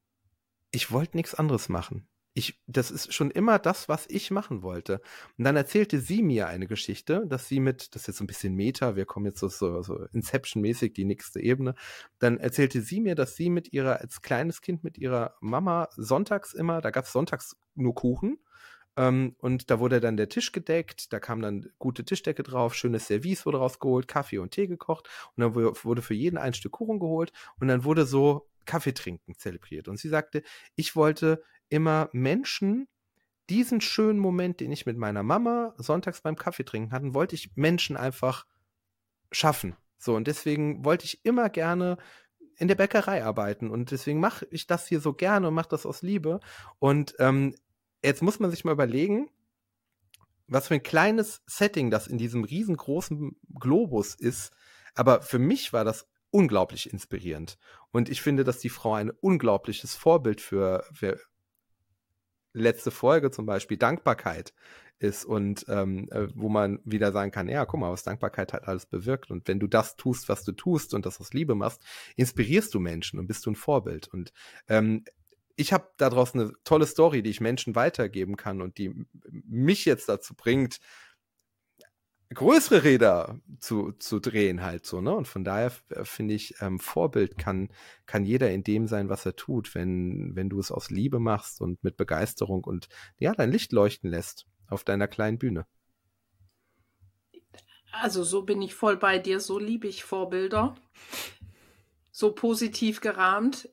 ich 0.71 0.91
wollte 0.91 1.17
nichts 1.17 1.35
anderes 1.35 1.69
machen 1.69 2.09
ich, 2.37 2.61
das 2.67 2.91
ist 2.91 3.15
schon 3.15 3.31
immer 3.31 3.59
das, 3.59 3.89
was 3.89 4.07
ich 4.11 4.31
machen 4.31 4.63
wollte. 4.63 5.01
Und 5.39 5.45
dann 5.45 5.57
erzählte 5.57 6.01
sie 6.01 6.23
mir 6.23 6.49
eine 6.49 6.67
Geschichte, 6.67 7.25
dass 7.27 7.49
sie 7.49 7.61
mit, 7.61 7.95
das 7.95 8.03
ist 8.03 8.09
jetzt 8.09 8.19
so 8.19 8.25
ein 8.25 8.27
bisschen 8.27 8.55
Meta, 8.55 8.95
wir 8.95 9.07
kommen 9.07 9.25
jetzt 9.25 9.41
so, 9.41 9.49
so, 9.49 9.81
so 9.81 10.05
Inception-mäßig 10.13 10.93
die 10.93 11.07
nächste 11.07 11.41
Ebene. 11.41 11.75
Dann 12.19 12.37
erzählte 12.37 12.83
sie 12.83 13.01
mir, 13.01 13.15
dass 13.15 13.37
sie 13.37 13.49
mit 13.49 13.73
ihrer, 13.73 14.03
als 14.03 14.21
kleines 14.21 14.61
Kind 14.61 14.85
mit 14.85 14.99
ihrer 14.99 15.35
Mama 15.41 15.89
sonntags 15.97 16.53
immer, 16.53 16.83
da 16.83 16.91
gab 16.91 17.07
es 17.07 17.13
sonntags 17.13 17.57
nur 17.75 17.95
Kuchen. 17.95 18.39
Ähm, 18.99 19.35
und 19.39 19.71
da 19.71 19.81
wurde 19.81 20.01
dann 20.01 20.19
der 20.19 20.29
Tisch 20.29 20.53
gedeckt, 20.53 21.15
da 21.15 21.21
kam 21.21 21.41
dann 21.41 21.71
gute 21.79 22.05
Tischdecke 22.05 22.43
drauf, 22.43 22.75
schönes 22.75 23.07
Service 23.07 23.47
wurde 23.47 23.59
rausgeholt, 23.59 24.09
Kaffee 24.09 24.39
und 24.39 24.51
Tee 24.51 24.67
gekocht 24.67 25.09
und 25.37 25.41
dann 25.41 25.55
wurde 25.55 26.03
für 26.03 26.15
jeden 26.15 26.37
ein 26.37 26.53
Stück 26.53 26.73
Kuchen 26.73 26.99
geholt 26.99 27.33
und 27.61 27.69
dann 27.69 27.85
wurde 27.85 28.05
so 28.05 28.47
Kaffee 28.66 28.92
trinken 28.92 29.35
zelebriert. 29.37 29.88
Und 29.88 29.99
sie 29.99 30.08
sagte, 30.08 30.42
ich 30.75 30.96
wollte 30.96 31.42
immer 31.68 32.08
Menschen 32.12 32.88
diesen 33.49 33.80
schönen 33.80 34.18
Moment, 34.18 34.61
den 34.61 34.73
ich 34.73 34.87
mit 34.87 34.96
meiner 34.96 35.23
Mama 35.23 35.75
sonntags 35.78 36.20
beim 36.20 36.37
Kaffee 36.37 36.64
trinken 36.64 36.92
hatten, 36.92 37.14
wollte 37.14 37.35
ich 37.37 37.56
Menschen 37.56 37.96
einfach 37.96 38.46
schaffen. 39.30 39.76
So, 39.99 40.14
und 40.14 40.26
deswegen 40.26 40.85
wollte 40.85 41.04
ich 41.04 41.25
immer 41.25 41.49
gerne 41.49 41.96
in 42.58 42.68
der 42.68 42.75
Bäckerei 42.75 43.25
arbeiten. 43.25 43.70
Und 43.70 43.90
deswegen 43.90 44.20
mache 44.20 44.46
ich 44.50 44.66
das 44.66 44.87
hier 44.87 45.00
so 45.00 45.12
gerne 45.12 45.49
und 45.49 45.54
mache 45.54 45.68
das 45.68 45.87
aus 45.87 46.02
Liebe. 46.02 46.40
Und 46.78 47.14
ähm, 47.18 47.54
jetzt 48.02 48.23
muss 48.23 48.40
man 48.40 48.50
sich 48.50 48.64
mal 48.64 48.73
überlegen, 48.73 49.30
was 50.49 50.68
für 50.68 50.75
ein 50.75 50.82
kleines 50.82 51.42
Setting 51.46 51.90
das 51.90 52.06
in 52.06 52.18
diesem 52.18 52.44
riesengroßen 52.44 53.37
Globus 53.58 54.14
ist. 54.14 54.52
Aber 54.94 55.23
für 55.23 55.38
mich 55.38 55.73
war 55.73 55.85
das 55.85 56.08
unglaublich 56.30 56.92
inspirierend. 56.92 57.59
Und 57.92 58.09
ich 58.09 58.23
finde, 58.23 58.45
dass 58.45 58.59
die 58.59 58.68
Frau 58.68 58.95
ein 58.95 59.11
unglaubliches 59.11 59.95
Vorbild 59.95 60.40
für, 60.40 60.85
für 60.92 61.21
letzte 62.52 62.90
Folge 62.90 63.30
zum 63.30 63.47
Beispiel 63.47 63.76
Dankbarkeit 63.76 64.52
ist 64.99 65.25
und 65.25 65.66
ähm, 65.68 66.09
äh, 66.11 66.28
wo 66.35 66.49
man 66.49 66.80
wieder 66.85 67.12
sagen 67.12 67.30
kann, 67.30 67.49
ja, 67.49 67.66
guck 67.66 67.80
mal, 67.80 67.92
was 67.92 68.02
Dankbarkeit 68.02 68.52
hat 68.52 68.66
alles 68.66 68.87
bewirkt. 68.87 69.30
Und 69.30 69.47
wenn 69.47 69.61
du 69.61 69.66
das 69.66 69.97
tust, 69.97 70.28
was 70.28 70.42
du 70.42 70.52
tust 70.52 70.95
und 70.95 71.04
das 71.04 71.21
aus 71.21 71.35
Liebe 71.35 71.54
machst, 71.54 71.83
inspirierst 72.16 72.73
du 72.73 72.80
Menschen 72.80 73.18
und 73.18 73.26
bist 73.26 73.45
du 73.45 73.50
ein 73.50 73.56
Vorbild. 73.56 74.09
Und 74.09 74.33
ähm, 74.68 75.04
ich 75.54 75.73
habe 75.73 75.88
daraus 75.97 76.35
eine 76.35 76.52
tolle 76.64 76.87
Story, 76.87 77.23
die 77.23 77.30
ich 77.30 77.40
Menschen 77.40 77.75
weitergeben 77.75 78.37
kann 78.37 78.62
und 78.62 78.78
die 78.78 79.06
mich 79.30 79.85
jetzt 79.85 80.09
dazu 80.09 80.35
bringt, 80.35 80.78
größere 82.35 82.85
Räder 82.85 83.40
zu, 83.59 83.92
zu 83.92 84.21
drehen 84.21 84.62
halt 84.62 84.85
so, 84.87 85.00
ne? 85.00 85.14
Und 85.14 85.28
von 85.28 85.45
daher 85.45 85.73
äh, 85.90 86.04
finde 86.04 86.35
ich, 86.35 86.54
ähm, 86.61 86.78
Vorbild 86.78 87.38
kann, 87.38 87.68
kann 88.06 88.25
jeder 88.25 88.50
in 88.50 88.64
dem 88.64 88.87
sein, 88.87 89.09
was 89.09 89.26
er 89.26 89.37
tut, 89.37 89.75
wenn, 89.75 90.35
wenn 90.35 90.49
du 90.49 90.59
es 90.59 90.71
aus 90.71 90.90
Liebe 90.90 91.21
machst 91.21 91.61
und 91.61 91.83
mit 91.85 91.97
Begeisterung 91.97 92.64
und 92.64 92.88
ja, 93.18 93.35
dein 93.35 93.52
Licht 93.52 93.73
leuchten 93.73 94.11
lässt 94.11 94.47
auf 94.68 94.85
deiner 94.85 95.09
kleinen 95.09 95.38
Bühne. 95.38 95.66
Also 97.92 98.25
so 98.25 98.42
bin 98.42 98.61
ich 98.61 98.75
voll 98.75 98.97
bei 98.97 99.18
dir, 99.18 99.40
so 99.40 99.59
liebe 99.59 99.87
ich 99.87 100.04
Vorbilder. 100.04 100.75
So 102.11 102.33
positiv 102.33 103.00
gerahmt. 103.00 103.68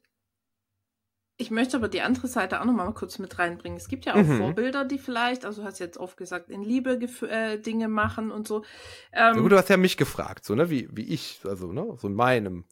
Ich 1.37 1.49
möchte 1.49 1.77
aber 1.77 1.87
die 1.87 2.01
andere 2.01 2.27
Seite 2.27 2.61
auch 2.61 2.65
noch 2.65 2.73
mal 2.73 2.91
kurz 2.93 3.17
mit 3.17 3.39
reinbringen. 3.39 3.77
Es 3.77 3.87
gibt 3.87 4.05
ja 4.05 4.13
auch 4.13 4.23
mhm. 4.23 4.37
Vorbilder, 4.37 4.85
die 4.85 4.99
vielleicht, 4.99 5.45
also 5.45 5.61
du 5.61 5.67
hast 5.67 5.79
jetzt 5.79 5.97
oft 5.97 6.15
gesagt, 6.15 6.49
in 6.49 6.61
Liebe 6.61 6.99
äh, 7.27 7.57
Dinge 7.57 7.87
machen 7.87 8.31
und 8.31 8.47
so. 8.47 8.63
Ähm, 9.11 9.41
ja, 9.41 9.49
du 9.49 9.57
hast 9.57 9.69
ja 9.69 9.77
mich 9.77 9.97
gefragt, 9.97 10.45
so, 10.45 10.53
ne, 10.53 10.69
wie, 10.69 10.87
wie 10.91 11.11
ich, 11.11 11.41
also, 11.43 11.71
ne, 11.71 11.97
so 11.97 12.07
in 12.07 12.13
meinem 12.13 12.65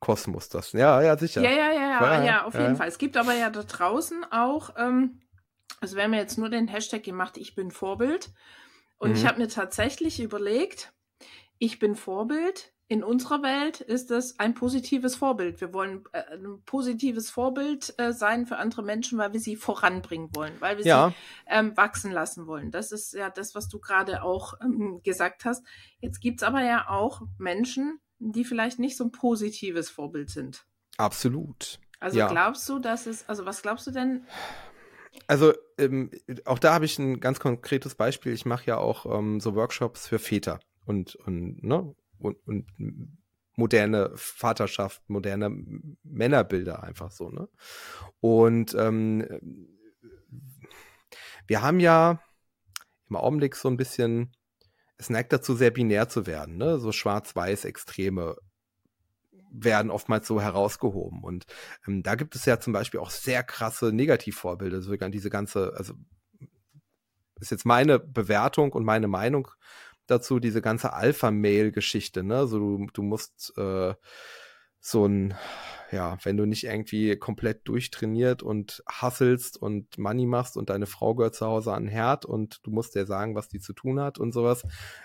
Kosmos 0.00 0.48
das. 0.48 0.72
Ja, 0.72 1.02
ja, 1.02 1.18
sicher. 1.18 1.42
Ja, 1.42 1.50
ja, 1.50 1.72
ja, 1.72 2.00
ja, 2.00 2.24
ja, 2.24 2.44
auf 2.44 2.54
jeden 2.54 2.76
Fall. 2.76 2.88
Es 2.88 2.98
gibt 2.98 3.18
aber 3.18 3.34
ja 3.34 3.50
da 3.50 3.62
draußen 3.62 4.24
auch, 4.30 4.70
ähm, 4.78 5.20
also 5.80 5.96
wir 5.96 6.04
haben 6.04 6.14
jetzt 6.14 6.38
nur 6.38 6.48
den 6.48 6.68
Hashtag 6.68 7.02
gemacht, 7.02 7.36
ich 7.36 7.54
bin 7.54 7.70
Vorbild. 7.70 8.30
Und 8.98 9.10
mhm. 9.10 9.16
ich 9.16 9.26
habe 9.26 9.40
mir 9.40 9.48
tatsächlich 9.48 10.20
überlegt, 10.20 10.94
ich 11.58 11.78
bin 11.78 11.94
Vorbild, 11.94 12.72
in 12.88 13.02
unserer 13.02 13.42
Welt 13.42 13.80
ist 13.80 14.10
es 14.10 14.38
ein 14.38 14.54
positives 14.54 15.16
Vorbild. 15.16 15.60
Wir 15.60 15.72
wollen 15.72 16.04
äh, 16.12 16.22
ein 16.34 16.62
positives 16.64 17.30
Vorbild 17.30 17.94
äh, 17.98 18.12
sein 18.12 18.46
für 18.46 18.58
andere 18.58 18.82
Menschen, 18.82 19.18
weil 19.18 19.32
wir 19.32 19.40
sie 19.40 19.56
voranbringen 19.56 20.30
wollen, 20.34 20.52
weil 20.60 20.78
wir 20.78 20.84
ja. 20.84 21.08
sie 21.08 21.14
ähm, 21.48 21.76
wachsen 21.76 22.12
lassen 22.12 22.46
wollen. 22.46 22.70
Das 22.70 22.92
ist 22.92 23.12
ja 23.12 23.28
das, 23.28 23.54
was 23.56 23.68
du 23.68 23.80
gerade 23.80 24.22
auch 24.22 24.54
ähm, 24.62 25.00
gesagt 25.02 25.44
hast. 25.44 25.64
Jetzt 26.00 26.20
gibt's 26.20 26.44
aber 26.44 26.62
ja 26.62 26.88
auch 26.88 27.22
Menschen, 27.38 27.98
die 28.18 28.44
vielleicht 28.44 28.78
nicht 28.78 28.96
so 28.96 29.04
ein 29.04 29.12
positives 29.12 29.90
Vorbild 29.90 30.30
sind. 30.30 30.64
Absolut. 30.96 31.80
Also 31.98 32.18
ja. 32.18 32.28
glaubst 32.28 32.68
du, 32.68 32.78
dass 32.78 33.06
es, 33.06 33.28
also 33.28 33.46
was 33.46 33.62
glaubst 33.62 33.86
du 33.88 33.90
denn? 33.90 34.26
Also 35.26 35.52
ähm, 35.76 36.10
auch 36.44 36.60
da 36.60 36.74
habe 36.74 36.84
ich 36.84 36.98
ein 36.98 37.18
ganz 37.18 37.40
konkretes 37.40 37.96
Beispiel. 37.96 38.32
Ich 38.32 38.46
mache 38.46 38.66
ja 38.66 38.78
auch 38.78 39.06
ähm, 39.06 39.40
so 39.40 39.56
Workshops 39.56 40.06
für 40.06 40.20
Väter 40.20 40.60
und, 40.84 41.16
und 41.16 41.64
ne, 41.64 41.94
und, 42.18 42.36
und 42.46 42.66
moderne 43.56 44.12
Vaterschaft, 44.14 45.02
moderne 45.08 45.50
Männerbilder 46.02 46.82
einfach 46.82 47.10
so, 47.10 47.30
ne? 47.30 47.48
Und 48.20 48.74
ähm, 48.74 49.68
wir 51.46 51.62
haben 51.62 51.80
ja 51.80 52.20
im 53.08 53.16
Augenblick 53.16 53.56
so 53.56 53.68
ein 53.68 53.76
bisschen, 53.76 54.32
es 54.98 55.10
neigt 55.10 55.32
dazu, 55.32 55.54
sehr 55.54 55.70
binär 55.70 56.08
zu 56.08 56.26
werden, 56.26 56.56
ne? 56.56 56.78
So 56.78 56.92
schwarz-weiß 56.92 57.64
Extreme 57.64 58.36
werden 59.50 59.90
oftmals 59.90 60.26
so 60.26 60.40
herausgehoben. 60.40 61.22
Und 61.22 61.46
ähm, 61.86 62.02
da 62.02 62.14
gibt 62.14 62.34
es 62.36 62.44
ja 62.44 62.60
zum 62.60 62.72
Beispiel 62.72 63.00
auch 63.00 63.10
sehr 63.10 63.42
krasse 63.42 63.92
Negativvorbilder, 63.92 64.82
sogar 64.82 65.08
diese 65.08 65.30
ganze, 65.30 65.72
also 65.76 65.94
ist 67.40 67.50
jetzt 67.50 67.66
meine 67.66 67.98
Bewertung 67.98 68.72
und 68.72 68.84
meine 68.84 69.08
Meinung 69.08 69.48
dazu 70.06 70.38
diese 70.40 70.62
ganze 70.62 70.92
Alpha-Mail-Geschichte, 70.92 72.22
ne? 72.22 72.46
So, 72.46 72.58
du, 72.58 72.86
du 72.92 73.02
musst 73.02 73.52
äh, 73.56 73.94
so 74.80 75.06
ein, 75.06 75.34
ja, 75.90 76.16
wenn 76.22 76.36
du 76.36 76.46
nicht 76.46 76.64
irgendwie 76.64 77.16
komplett 77.16 77.66
durchtrainiert 77.66 78.42
und 78.42 78.82
hasselst 78.88 79.60
und 79.60 79.98
Money 79.98 80.26
machst 80.26 80.56
und 80.56 80.70
deine 80.70 80.86
Frau 80.86 81.14
gehört 81.14 81.34
zu 81.34 81.46
Hause 81.46 81.72
an 81.72 81.84
den 81.84 81.90
Herd 81.90 82.24
und 82.24 82.60
du 82.64 82.70
musst 82.70 82.94
dir 82.94 83.06
sagen, 83.06 83.34
was 83.34 83.48
die 83.48 83.60
zu 83.60 83.72
tun 83.72 84.00
hat 84.00 84.18
und 84.18 84.32
sowas, 84.32 84.62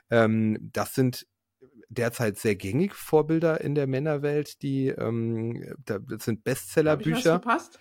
ähm, 0.09 0.57
das 0.61 0.93
sind 0.93 1.25
derzeit 1.89 2.37
sehr 2.37 2.55
gängige 2.55 2.93
Vorbilder 2.93 3.61
in 3.61 3.75
der 3.75 3.87
Männerwelt, 3.87 4.61
die 4.61 4.87
ähm, 4.87 5.75
das 5.85 6.23
sind 6.23 6.43
Bestsellerbücher. 6.43 7.39
Passt? 7.39 7.79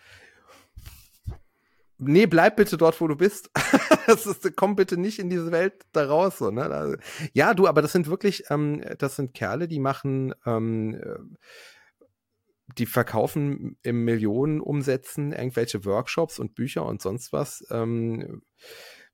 Nee, 2.00 2.26
bleib 2.26 2.56
bitte 2.56 2.76
dort, 2.76 3.00
wo 3.00 3.08
du 3.08 3.16
bist. 3.16 3.50
das 4.06 4.26
ist, 4.26 4.56
komm 4.56 4.76
bitte 4.76 4.96
nicht 4.96 5.18
in 5.18 5.30
diese 5.30 5.52
Welt 5.52 5.86
da 5.92 6.06
raus. 6.06 6.38
So, 6.38 6.50
ne? 6.50 6.64
Also, 6.64 6.96
ja, 7.32 7.54
du, 7.54 7.66
aber 7.66 7.82
das 7.82 7.92
sind 7.92 8.08
wirklich, 8.08 8.44
ähm, 8.50 8.82
das 8.98 9.16
sind 9.16 9.34
Kerle, 9.34 9.68
die 9.68 9.78
machen, 9.78 10.34
ähm, 10.46 10.94
äh, 10.94 12.04
die 12.78 12.86
verkaufen 12.86 13.76
im 13.82 14.04
Millionenumsätzen 14.04 15.32
irgendwelche 15.32 15.84
Workshops 15.84 16.38
und 16.38 16.54
Bücher 16.54 16.86
und 16.86 17.02
sonst 17.02 17.32
was, 17.32 17.64
ähm, 17.70 18.42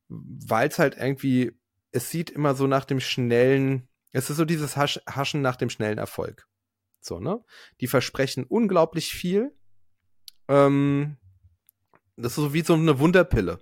weil 0.08 0.68
es 0.68 0.78
halt 0.78 0.96
irgendwie, 0.96 1.52
es 1.90 2.10
sieht 2.10 2.30
immer 2.30 2.54
so 2.54 2.66
nach 2.66 2.84
dem 2.84 3.00
schnellen, 3.00 3.88
es 4.12 4.30
ist 4.30 4.36
so 4.36 4.44
dieses 4.44 4.76
Hasch, 4.76 5.00
Haschen 5.08 5.40
nach 5.40 5.56
dem 5.56 5.70
schnellen 5.70 5.98
Erfolg. 5.98 6.46
So, 7.00 7.20
ne? 7.20 7.42
Die 7.80 7.86
versprechen 7.86 8.44
unglaublich 8.44 9.12
viel. 9.12 9.54
Ähm, 10.48 11.16
das 12.16 12.32
ist 12.32 12.36
so 12.36 12.52
wie 12.52 12.62
so 12.62 12.74
eine 12.74 12.98
Wunderpille. 12.98 13.58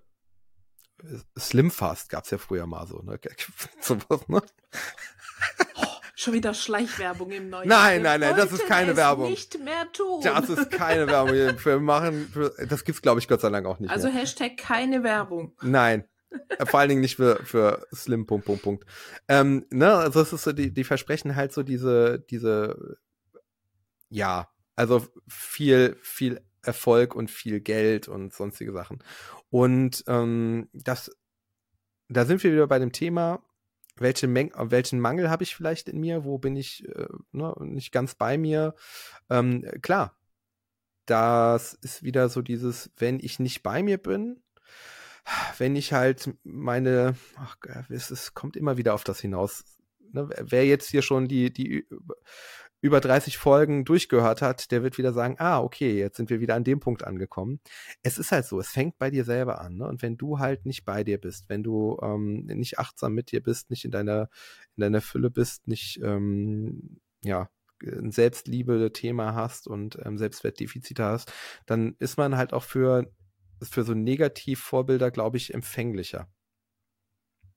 Slimfast 1.38 2.08
gab's 2.08 2.30
ja 2.30 2.38
früher 2.38 2.66
mal 2.66 2.86
so, 2.86 3.00
ne? 3.02 3.18
Sowas, 3.80 4.28
ne? 4.28 4.42
Oh, 5.76 5.84
schon 6.14 6.32
wieder 6.34 6.54
Schleichwerbung 6.54 7.30
im 7.32 7.50
neuen 7.50 7.68
Nein, 7.68 8.02
nein, 8.02 8.20
nein, 8.20 8.36
das 8.36 8.52
ist 8.52 8.66
keine 8.66 8.96
Werbung. 8.96 9.28
nicht 9.30 9.58
mehr 9.62 9.90
tun. 9.92 10.22
Das 10.22 10.48
ist 10.48 10.70
keine 10.70 11.06
Werbung. 11.06 11.34
Wir 11.34 11.80
machen, 11.80 12.32
das 12.68 12.84
gibt's 12.84 13.02
glaube 13.02 13.20
ich 13.20 13.28
Gott 13.28 13.40
sei 13.42 13.50
Dank 13.50 13.66
auch 13.66 13.78
nicht 13.80 13.90
Also 13.90 14.08
mehr. 14.08 14.16
Hashtag 14.20 14.56
keine 14.56 15.02
Werbung. 15.02 15.54
Nein. 15.62 16.04
Vor 16.64 16.80
allen 16.80 16.88
Dingen 16.88 17.00
nicht 17.00 17.16
für, 17.16 17.36
für 17.44 17.86
Slim, 17.94 18.26
Punkt, 18.26 18.46
Punkt, 18.46 18.62
Punkt. 18.62 18.84
Ähm, 19.28 19.66
ne, 19.70 19.94
also 19.94 20.20
es 20.20 20.32
ist 20.32 20.42
so, 20.44 20.52
die, 20.52 20.72
die 20.72 20.82
versprechen 20.84 21.36
halt 21.36 21.52
so 21.52 21.62
diese, 21.62 22.18
diese, 22.30 22.96
ja, 24.08 24.48
also 24.74 25.06
viel, 25.28 25.96
viel 26.02 26.40
Erfolg 26.64 27.14
und 27.14 27.30
viel 27.30 27.60
Geld 27.60 28.08
und 28.08 28.32
sonstige 28.32 28.72
Sachen. 28.72 29.02
Und 29.50 30.04
ähm, 30.06 30.68
das, 30.72 31.10
da 32.08 32.24
sind 32.24 32.42
wir 32.42 32.52
wieder 32.52 32.66
bei 32.66 32.78
dem 32.78 32.92
Thema, 32.92 33.42
welche 33.96 34.26
Meng 34.26 34.52
welchen 34.56 35.00
Mangel 35.00 35.30
habe 35.30 35.44
ich 35.44 35.54
vielleicht 35.54 35.88
in 35.88 36.00
mir, 36.00 36.24
wo 36.24 36.38
bin 36.38 36.56
ich 36.56 36.88
äh, 36.88 37.06
ne, 37.32 37.54
nicht 37.60 37.92
ganz 37.92 38.14
bei 38.14 38.36
mir. 38.36 38.74
Ähm, 39.30 39.64
klar, 39.82 40.16
das 41.06 41.74
ist 41.74 42.02
wieder 42.02 42.28
so 42.28 42.42
dieses, 42.42 42.90
wenn 42.96 43.20
ich 43.20 43.38
nicht 43.38 43.62
bei 43.62 43.82
mir 43.82 43.98
bin, 43.98 44.42
wenn 45.58 45.76
ich 45.76 45.92
halt 45.92 46.34
meine, 46.42 47.16
ach, 47.36 47.56
es, 47.88 48.34
kommt 48.34 48.56
immer 48.56 48.76
wieder 48.76 48.94
auf 48.94 49.04
das 49.04 49.20
hinaus. 49.20 49.64
Ne, 50.12 50.28
wer 50.40 50.66
jetzt 50.66 50.88
hier 50.90 51.02
schon 51.02 51.28
die, 51.28 51.52
die 51.52 51.86
über 52.84 53.00
30 53.00 53.38
Folgen 53.38 53.86
durchgehört 53.86 54.42
hat, 54.42 54.70
der 54.70 54.82
wird 54.82 54.98
wieder 54.98 55.14
sagen, 55.14 55.36
ah, 55.38 55.58
okay, 55.58 55.98
jetzt 55.98 56.18
sind 56.18 56.28
wir 56.28 56.40
wieder 56.40 56.54
an 56.54 56.64
dem 56.64 56.80
Punkt 56.80 57.02
angekommen. 57.02 57.60
Es 58.02 58.18
ist 58.18 58.30
halt 58.30 58.44
so, 58.44 58.60
es 58.60 58.68
fängt 58.68 58.98
bei 58.98 59.10
dir 59.10 59.24
selber 59.24 59.62
an. 59.62 59.78
Ne? 59.78 59.88
Und 59.88 60.02
wenn 60.02 60.18
du 60.18 60.38
halt 60.38 60.66
nicht 60.66 60.84
bei 60.84 61.02
dir 61.02 61.16
bist, 61.16 61.48
wenn 61.48 61.62
du 61.62 61.98
ähm, 62.02 62.44
nicht 62.44 62.78
achtsam 62.78 63.14
mit 63.14 63.32
dir 63.32 63.42
bist, 63.42 63.70
nicht 63.70 63.86
in 63.86 63.90
deiner, 63.90 64.28
in 64.76 64.82
deiner 64.82 65.00
Fülle 65.00 65.30
bist, 65.30 65.66
nicht, 65.66 65.98
ähm, 66.04 67.00
ja, 67.22 67.48
ein 67.82 68.10
Selbstliebe-Thema 68.10 69.34
hast 69.34 69.66
und 69.66 69.98
ähm, 70.04 70.18
Selbstwertdefizite 70.18 71.04
hast, 71.04 71.32
dann 71.64 71.96
ist 72.00 72.18
man 72.18 72.36
halt 72.36 72.52
auch 72.52 72.64
für, 72.64 73.10
für 73.62 73.84
so 73.84 73.94
Negativvorbilder, 73.94 75.10
glaube 75.10 75.38
ich, 75.38 75.54
empfänglicher. 75.54 76.28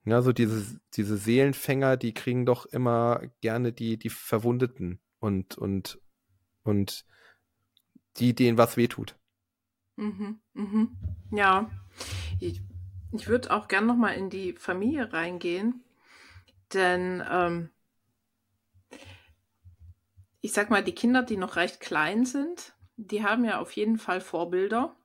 Ja, 0.05 0.22
so 0.22 0.31
diese, 0.31 0.79
diese 0.93 1.17
Seelenfänger, 1.17 1.98
die 1.98 2.13
kriegen 2.13 2.46
doch 2.46 2.65
immer 2.65 3.24
gerne 3.41 3.74
die, 3.74 4.00
die 4.00 4.10
Verwundeten 4.10 5.01
und, 5.19 5.57
und, 5.57 6.00
und 6.63 7.05
die, 8.17 8.33
denen 8.33 8.57
was 8.57 8.77
wehtut. 8.77 9.15
Mhm, 9.95 10.39
mhm. 10.53 10.97
Ja, 11.31 11.69
ich, 12.39 12.62
ich 13.12 13.27
würde 13.27 13.51
auch 13.51 13.67
gern 13.67 13.86
nochmal 13.86 14.15
in 14.15 14.29
die 14.29 14.53
Familie 14.53 15.12
reingehen, 15.12 15.83
denn 16.74 17.24
ähm, 17.29 17.69
ich 20.41 20.53
sag 20.53 20.69
mal, 20.69 20.83
die 20.83 20.95
Kinder, 20.95 21.24
die 21.24 21.38
noch 21.38 21.55
recht 21.55 21.79
klein 21.79 22.25
sind, 22.25 22.75
die 22.95 23.24
haben 23.24 23.43
ja 23.45 23.59
auf 23.59 23.71
jeden 23.74 23.97
Fall 23.97 24.21
Vorbilder, 24.21 24.95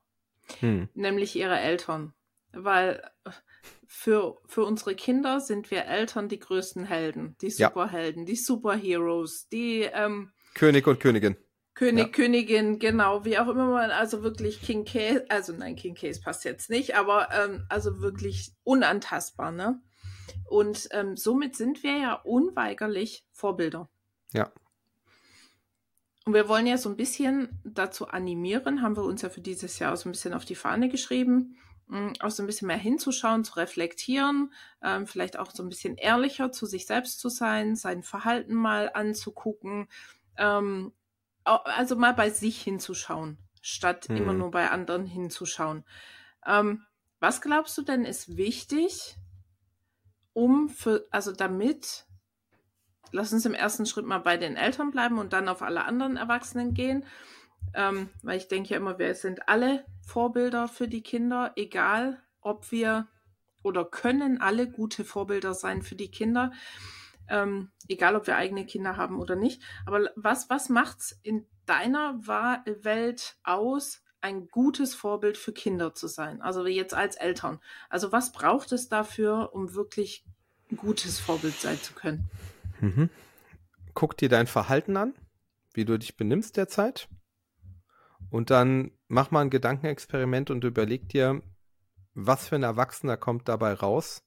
hm. 0.60 0.88
nämlich 0.94 1.36
ihre 1.36 1.58
Eltern. 1.58 2.12
Weil 2.52 3.10
für, 3.94 4.38
für 4.46 4.64
unsere 4.64 4.94
Kinder 4.94 5.38
sind 5.38 5.70
wir 5.70 5.84
Eltern 5.84 6.28
die 6.28 6.38
größten 6.38 6.86
Helden, 6.86 7.36
die 7.42 7.50
Superhelden, 7.50 8.22
ja. 8.22 8.26
die 8.26 8.36
Superheroes, 8.36 9.48
die 9.48 9.82
ähm, 9.82 10.32
König 10.54 10.86
und 10.86 10.98
Königin. 10.98 11.36
König, 11.74 12.06
ja. 12.06 12.10
Königin, 12.10 12.78
genau, 12.78 13.26
wie 13.26 13.38
auch 13.38 13.48
immer 13.48 13.66
man, 13.66 13.90
also 13.90 14.22
wirklich 14.22 14.62
King 14.62 14.86
Case, 14.86 15.26
also 15.28 15.52
nein, 15.52 15.76
King 15.76 15.94
Case 15.94 16.22
passt 16.22 16.44
jetzt 16.44 16.70
nicht, 16.70 16.96
aber 16.96 17.28
ähm, 17.32 17.66
also 17.68 18.00
wirklich 18.00 18.54
unantastbar, 18.64 19.52
ne? 19.52 19.80
Und 20.46 20.88
ähm, 20.92 21.16
somit 21.16 21.54
sind 21.54 21.82
wir 21.82 21.98
ja 21.98 22.14
unweigerlich 22.14 23.26
Vorbilder. 23.30 23.90
Ja. 24.32 24.50
Und 26.24 26.32
wir 26.32 26.48
wollen 26.48 26.66
ja 26.66 26.78
so 26.78 26.88
ein 26.88 26.96
bisschen 26.96 27.60
dazu 27.64 28.08
animieren, 28.08 28.80
haben 28.80 28.96
wir 28.96 29.04
uns 29.04 29.20
ja 29.20 29.28
für 29.28 29.42
dieses 29.42 29.78
Jahr 29.78 29.96
so 29.96 30.08
ein 30.08 30.12
bisschen 30.12 30.32
auf 30.32 30.46
die 30.46 30.54
Fahne 30.54 30.88
geschrieben, 30.88 31.58
auch 32.20 32.30
so 32.30 32.42
ein 32.42 32.46
bisschen 32.46 32.68
mehr 32.68 32.78
hinzuschauen, 32.78 33.44
zu 33.44 33.54
reflektieren, 33.54 34.52
ähm, 34.82 35.06
vielleicht 35.06 35.38
auch 35.38 35.50
so 35.50 35.62
ein 35.62 35.68
bisschen 35.68 35.96
ehrlicher 35.96 36.50
zu 36.50 36.66
sich 36.66 36.86
selbst 36.86 37.20
zu 37.20 37.28
sein, 37.28 37.76
sein 37.76 38.02
Verhalten 38.02 38.54
mal 38.54 38.90
anzugucken, 38.92 39.88
ähm, 40.38 40.92
also 41.44 41.96
mal 41.96 42.14
bei 42.14 42.30
sich 42.30 42.62
hinzuschauen, 42.62 43.38
statt 43.60 44.06
hm. 44.08 44.16
immer 44.16 44.32
nur 44.32 44.50
bei 44.50 44.70
anderen 44.70 45.06
hinzuschauen. 45.06 45.84
Ähm, 46.46 46.84
was 47.20 47.40
glaubst 47.40 47.76
du 47.78 47.82
denn 47.82 48.04
ist 48.04 48.36
wichtig, 48.36 49.16
um 50.32 50.68
für, 50.68 51.06
also 51.10 51.32
damit, 51.32 52.06
lass 53.10 53.32
uns 53.32 53.44
im 53.44 53.54
ersten 53.54 53.86
Schritt 53.86 54.06
mal 54.06 54.18
bei 54.18 54.36
den 54.36 54.56
Eltern 54.56 54.90
bleiben 54.90 55.18
und 55.18 55.32
dann 55.32 55.48
auf 55.48 55.62
alle 55.62 55.84
anderen 55.84 56.16
Erwachsenen 56.16 56.74
gehen, 56.74 57.04
ähm, 57.74 58.10
weil 58.22 58.38
ich 58.38 58.48
denke 58.48 58.70
ja 58.70 58.76
immer, 58.76 58.98
wir 58.98 59.14
sind 59.14 59.48
alle 59.48 59.84
Vorbilder 60.06 60.68
für 60.68 60.88
die 60.88 61.02
Kinder, 61.02 61.52
egal 61.56 62.22
ob 62.40 62.70
wir 62.70 63.08
oder 63.62 63.84
können 63.84 64.40
alle 64.40 64.68
gute 64.68 65.04
Vorbilder 65.04 65.54
sein 65.54 65.82
für 65.82 65.94
die 65.94 66.10
Kinder, 66.10 66.52
ähm, 67.28 67.70
egal 67.88 68.16
ob 68.16 68.26
wir 68.26 68.36
eigene 68.36 68.66
Kinder 68.66 68.96
haben 68.96 69.18
oder 69.18 69.36
nicht. 69.36 69.62
Aber 69.86 70.10
was, 70.16 70.50
was 70.50 70.68
es 70.70 71.18
in 71.22 71.46
deiner 71.66 72.26
Welt 72.26 73.36
aus, 73.44 74.02
ein 74.20 74.48
gutes 74.48 74.94
Vorbild 74.94 75.36
für 75.36 75.52
Kinder 75.52 75.94
zu 75.94 76.06
sein? 76.06 76.42
Also 76.42 76.66
jetzt 76.66 76.94
als 76.94 77.16
Eltern. 77.16 77.60
Also 77.88 78.12
was 78.12 78.32
braucht 78.32 78.72
es 78.72 78.88
dafür, 78.88 79.50
um 79.52 79.74
wirklich 79.74 80.24
ein 80.70 80.76
gutes 80.76 81.18
Vorbild 81.18 81.60
sein 81.60 81.80
zu 81.80 81.92
können? 81.94 82.30
Mhm. 82.80 83.10
Guck 83.94 84.16
dir 84.16 84.28
dein 84.28 84.46
Verhalten 84.46 84.96
an, 84.96 85.14
wie 85.74 85.84
du 85.84 85.98
dich 85.98 86.16
benimmst 86.16 86.56
derzeit. 86.56 87.08
Und 88.32 88.48
dann 88.48 88.92
mach 89.08 89.30
mal 89.30 89.42
ein 89.42 89.50
Gedankenexperiment 89.50 90.50
und 90.50 90.64
überleg 90.64 91.06
dir, 91.10 91.42
was 92.14 92.48
für 92.48 92.54
ein 92.54 92.62
Erwachsener 92.62 93.18
kommt 93.18 93.46
dabei 93.46 93.74
raus, 93.74 94.24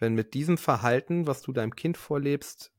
wenn 0.00 0.16
mit 0.16 0.34
diesem 0.34 0.58
Verhalten, 0.58 1.28
was 1.28 1.40
du 1.40 1.52
deinem 1.52 1.76
Kind 1.76 1.96
vorlebst, 1.96 2.72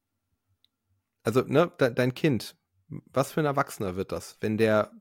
also 1.23 1.39
ne, 1.43 1.71
de 1.79 1.93
dein 1.93 2.13
Kind, 2.13 2.57
was 2.89 3.31
für 3.31 3.39
ein 3.39 3.45
Erwachsener 3.45 3.95
wird 3.95 4.11
das, 4.11 4.37
wenn 4.41 4.57
der 4.57 4.91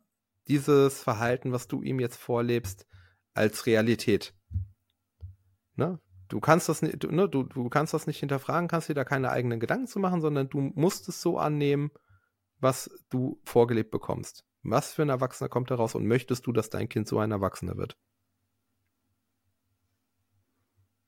dieses 0.46 1.02
Verhalten, 1.02 1.50
was 1.50 1.66
du 1.66 1.82
ihm 1.82 1.98
jetzt 1.98 2.16
vorlebst, 2.16 2.86
als 3.32 3.66
Realität. 3.66 4.34
Ne? 5.74 5.98
Du 6.28 6.38
kannst 6.38 6.68
das 6.68 6.80
nicht, 6.80 7.10
ne, 7.10 7.28
du, 7.28 7.42
du 7.42 7.68
kannst 7.70 7.92
das 7.92 8.06
nicht 8.06 8.20
hinterfragen, 8.20 8.68
kannst 8.68 8.88
dir 8.88 8.94
da 8.94 9.02
keine 9.02 9.30
eigenen 9.30 9.58
Gedanken 9.58 9.88
zu 9.88 9.98
machen, 9.98 10.20
sondern 10.20 10.48
du 10.48 10.60
musst 10.60 11.08
es 11.08 11.20
so 11.20 11.38
annehmen, 11.38 11.90
was 12.60 12.88
du 13.10 13.40
vorgelebt 13.42 13.90
bekommst. 13.90 14.44
Was 14.64 14.94
für 14.94 15.02
ein 15.02 15.10
Erwachsener 15.10 15.48
kommt 15.48 15.70
daraus 15.70 15.94
und 15.94 16.06
möchtest 16.06 16.46
du, 16.46 16.52
dass 16.52 16.70
dein 16.70 16.88
Kind 16.88 17.06
so 17.06 17.18
ein 17.18 17.30
Erwachsener 17.30 17.76
wird? 17.76 17.96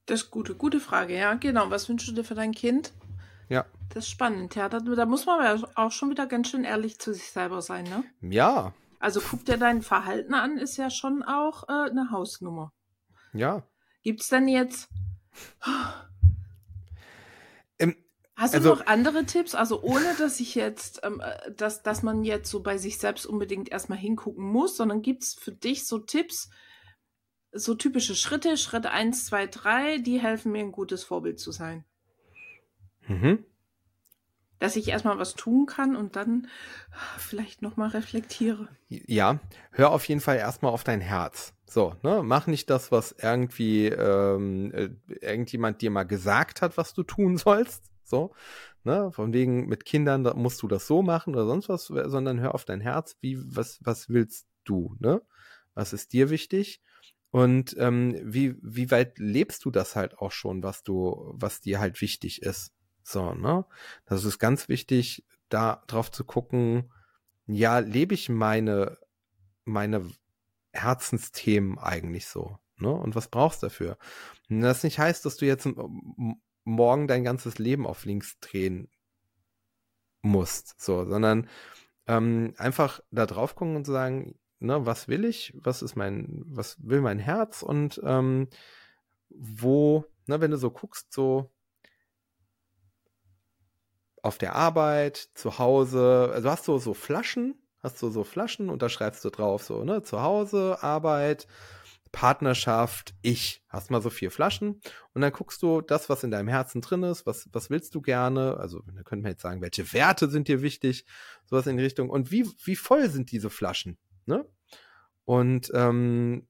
Das 0.04 0.22
ist 0.22 0.30
gute, 0.30 0.54
gute 0.54 0.78
Frage, 0.78 1.16
ja, 1.16 1.34
genau. 1.34 1.70
Was 1.70 1.88
wünschst 1.88 2.08
du 2.08 2.12
dir 2.12 2.22
für 2.22 2.34
dein 2.34 2.52
Kind? 2.52 2.92
Ja. 3.48 3.64
Das 3.88 4.04
ist 4.04 4.10
spannend, 4.10 4.54
ja. 4.54 4.68
Da, 4.68 4.80
da 4.80 5.06
muss 5.06 5.26
man 5.26 5.40
aber 5.40 5.68
auch 5.74 5.90
schon 5.90 6.10
wieder 6.10 6.26
ganz 6.26 6.50
schön 6.50 6.64
ehrlich 6.64 6.98
zu 6.98 7.12
sich 7.12 7.30
selber 7.30 7.62
sein, 7.62 7.84
ne? 7.84 8.04
Ja. 8.20 8.72
Also 9.00 9.20
guck 9.20 9.44
dir 9.44 9.56
dein 9.56 9.82
Verhalten 9.82 10.34
an, 10.34 10.58
ist 10.58 10.76
ja 10.76 10.90
schon 10.90 11.22
auch 11.22 11.68
äh, 11.68 11.90
eine 11.90 12.10
Hausnummer. 12.10 12.72
Ja. 13.32 13.62
Gibt 14.02 14.20
es 14.20 14.28
denn 14.28 14.48
jetzt. 14.48 14.88
Hast 18.36 18.52
du 18.52 18.58
also, 18.58 18.74
noch 18.74 18.86
andere 18.86 19.24
Tipps? 19.24 19.54
Also 19.54 19.82
ohne, 19.82 20.14
dass 20.18 20.40
ich 20.40 20.54
jetzt, 20.54 21.00
ähm, 21.02 21.20
äh, 21.20 21.50
dass, 21.52 21.82
dass 21.82 22.02
man 22.02 22.22
jetzt 22.22 22.50
so 22.50 22.62
bei 22.62 22.76
sich 22.76 22.98
selbst 22.98 23.24
unbedingt 23.24 23.70
erstmal 23.70 23.98
hingucken 23.98 24.44
muss, 24.44 24.76
sondern 24.76 25.00
gibt 25.00 25.22
es 25.22 25.34
für 25.34 25.52
dich 25.52 25.86
so 25.86 25.98
Tipps, 25.98 26.50
so 27.52 27.74
typische 27.74 28.14
Schritte, 28.14 28.58
Schritt 28.58 28.84
1, 28.84 29.24
2, 29.26 29.46
3, 29.46 29.98
die 29.98 30.20
helfen 30.20 30.52
mir 30.52 30.58
ein 30.58 30.72
gutes 30.72 31.02
Vorbild 31.02 31.40
zu 31.40 31.50
sein? 31.50 31.84
Mhm. 33.08 33.44
dass 34.58 34.74
ich 34.74 34.88
erstmal 34.88 35.18
was 35.18 35.34
tun 35.34 35.66
kann 35.66 35.94
und 35.94 36.16
dann 36.16 36.48
vielleicht 37.18 37.62
nochmal 37.62 37.90
reflektiere. 37.90 38.68
Ja, 38.88 39.38
hör 39.70 39.92
auf 39.92 40.08
jeden 40.08 40.20
Fall 40.20 40.38
erstmal 40.38 40.72
auf 40.72 40.82
dein 40.82 41.00
Herz. 41.00 41.54
So, 41.66 41.94
ne, 42.02 42.22
mach 42.24 42.48
nicht 42.48 42.68
das, 42.68 42.90
was 42.90 43.12
irgendwie 43.12 43.86
ähm, 43.86 44.72
äh, 44.72 44.88
irgendjemand 45.20 45.82
dir 45.82 45.90
mal 45.90 46.04
gesagt 46.04 46.62
hat, 46.62 46.76
was 46.76 46.94
du 46.94 47.02
tun 47.02 47.36
sollst. 47.36 47.84
So, 48.08 48.34
ne, 48.84 49.10
von 49.12 49.32
wegen 49.32 49.66
mit 49.66 49.84
Kindern 49.84 50.24
da 50.24 50.34
musst 50.34 50.62
du 50.62 50.68
das 50.68 50.86
so 50.86 51.02
machen 51.02 51.34
oder 51.34 51.46
sonst 51.46 51.68
was, 51.68 51.86
sondern 51.86 52.40
hör 52.40 52.54
auf 52.54 52.64
dein 52.64 52.80
Herz. 52.80 53.16
Wie, 53.20 53.38
was, 53.54 53.78
was 53.82 54.08
willst 54.08 54.46
du, 54.64 54.96
ne? 55.00 55.22
Was 55.74 55.92
ist 55.92 56.12
dir 56.12 56.30
wichtig? 56.30 56.80
Und 57.30 57.76
ähm, 57.78 58.18
wie, 58.22 58.56
wie 58.62 58.90
weit 58.90 59.18
lebst 59.18 59.64
du 59.64 59.70
das 59.70 59.96
halt 59.96 60.18
auch 60.18 60.32
schon, 60.32 60.62
was 60.62 60.82
du, 60.82 61.32
was 61.34 61.60
dir 61.60 61.80
halt 61.80 62.00
wichtig 62.00 62.42
ist? 62.42 62.72
So, 63.02 63.34
ne? 63.34 63.66
Das 64.06 64.24
ist 64.24 64.38
ganz 64.38 64.68
wichtig, 64.68 65.24
da 65.48 65.82
drauf 65.86 66.10
zu 66.10 66.24
gucken, 66.24 66.90
ja, 67.46 67.78
lebe 67.78 68.14
ich 68.14 68.28
meine, 68.28 68.98
meine 69.64 70.08
Herzensthemen 70.72 71.78
eigentlich 71.78 72.26
so? 72.26 72.58
Ne? 72.78 72.90
Und 72.90 73.14
was 73.14 73.28
brauchst 73.28 73.62
du 73.62 73.66
dafür? 73.66 73.98
Das 74.48 74.82
nicht 74.82 74.98
heißt, 74.98 75.24
dass 75.24 75.36
du 75.36 75.46
jetzt 75.46 75.68
morgen 76.66 77.06
dein 77.06 77.24
ganzes 77.24 77.58
Leben 77.58 77.86
auf 77.86 78.04
links 78.04 78.38
drehen 78.40 78.90
musst, 80.20 80.74
so, 80.80 81.04
sondern 81.06 81.48
ähm, 82.06 82.54
einfach 82.58 83.00
da 83.10 83.24
drauf 83.24 83.54
gucken 83.54 83.76
und 83.76 83.86
sagen, 83.86 84.38
ne, 84.58 84.84
was 84.84 85.08
will 85.08 85.24
ich, 85.24 85.52
was 85.56 85.80
ist 85.80 85.96
mein, 85.96 86.42
was 86.46 86.76
will 86.80 87.00
mein 87.00 87.20
Herz 87.20 87.62
und 87.62 88.00
ähm, 88.04 88.48
wo, 89.30 90.04
ne, 90.26 90.40
wenn 90.40 90.50
du 90.50 90.58
so 90.58 90.70
guckst, 90.70 91.12
so 91.12 91.50
auf 94.22 94.38
der 94.38 94.56
Arbeit, 94.56 95.16
zu 95.34 95.58
Hause, 95.58 96.30
also 96.34 96.50
hast 96.50 96.66
du 96.66 96.78
so 96.78 96.94
Flaschen, 96.94 97.54
hast 97.80 98.02
du 98.02 98.10
so 98.10 98.24
Flaschen 98.24 98.70
und 98.70 98.82
da 98.82 98.88
schreibst 98.88 99.24
du 99.24 99.30
drauf 99.30 99.62
so, 99.62 99.84
ne, 99.84 100.02
zu 100.02 100.20
Hause, 100.20 100.78
Arbeit, 100.82 101.46
Partnerschaft, 102.16 103.14
ich. 103.20 103.62
Hast 103.68 103.90
mal 103.90 104.00
so 104.00 104.08
vier 104.08 104.30
Flaschen 104.30 104.80
und 105.12 105.20
dann 105.20 105.32
guckst 105.32 105.60
du 105.60 105.82
das, 105.82 106.08
was 106.08 106.24
in 106.24 106.30
deinem 106.30 106.48
Herzen 106.48 106.80
drin 106.80 107.02
ist, 107.02 107.26
was, 107.26 107.46
was 107.52 107.68
willst 107.68 107.94
du 107.94 108.00
gerne? 108.00 108.56
Also, 108.56 108.80
da 108.80 109.02
könnte 109.02 109.24
man 109.24 109.32
jetzt 109.32 109.42
sagen, 109.42 109.60
welche 109.60 109.92
Werte 109.92 110.30
sind 110.30 110.48
dir 110.48 110.62
wichtig? 110.62 111.04
Sowas 111.44 111.66
in 111.66 111.76
die 111.76 111.82
Richtung. 111.82 112.08
Und 112.08 112.30
wie, 112.30 112.48
wie 112.64 112.74
voll 112.74 113.10
sind 113.10 113.32
diese 113.32 113.50
Flaschen? 113.50 113.98
Ne? 114.24 114.46
Und 115.26 115.70
ähm, 115.74 116.48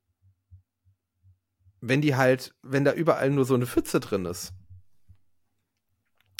wenn 1.80 2.00
die 2.00 2.14
halt, 2.14 2.54
wenn 2.62 2.84
da 2.84 2.92
überall 2.92 3.30
nur 3.30 3.44
so 3.44 3.54
eine 3.54 3.66
Pfütze 3.66 3.98
drin 3.98 4.24
ist, 4.24 4.52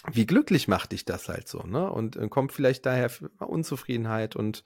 wie 0.08 0.26
glücklich 0.26 0.68
macht 0.68 0.92
dich 0.92 1.04
das 1.04 1.28
halt 1.28 1.48
so, 1.48 1.64
ne? 1.64 1.90
Und 1.90 2.14
äh, 2.14 2.28
kommt 2.28 2.52
vielleicht 2.52 2.86
daher 2.86 3.10
Unzufriedenheit 3.38 4.36
und 4.36 4.62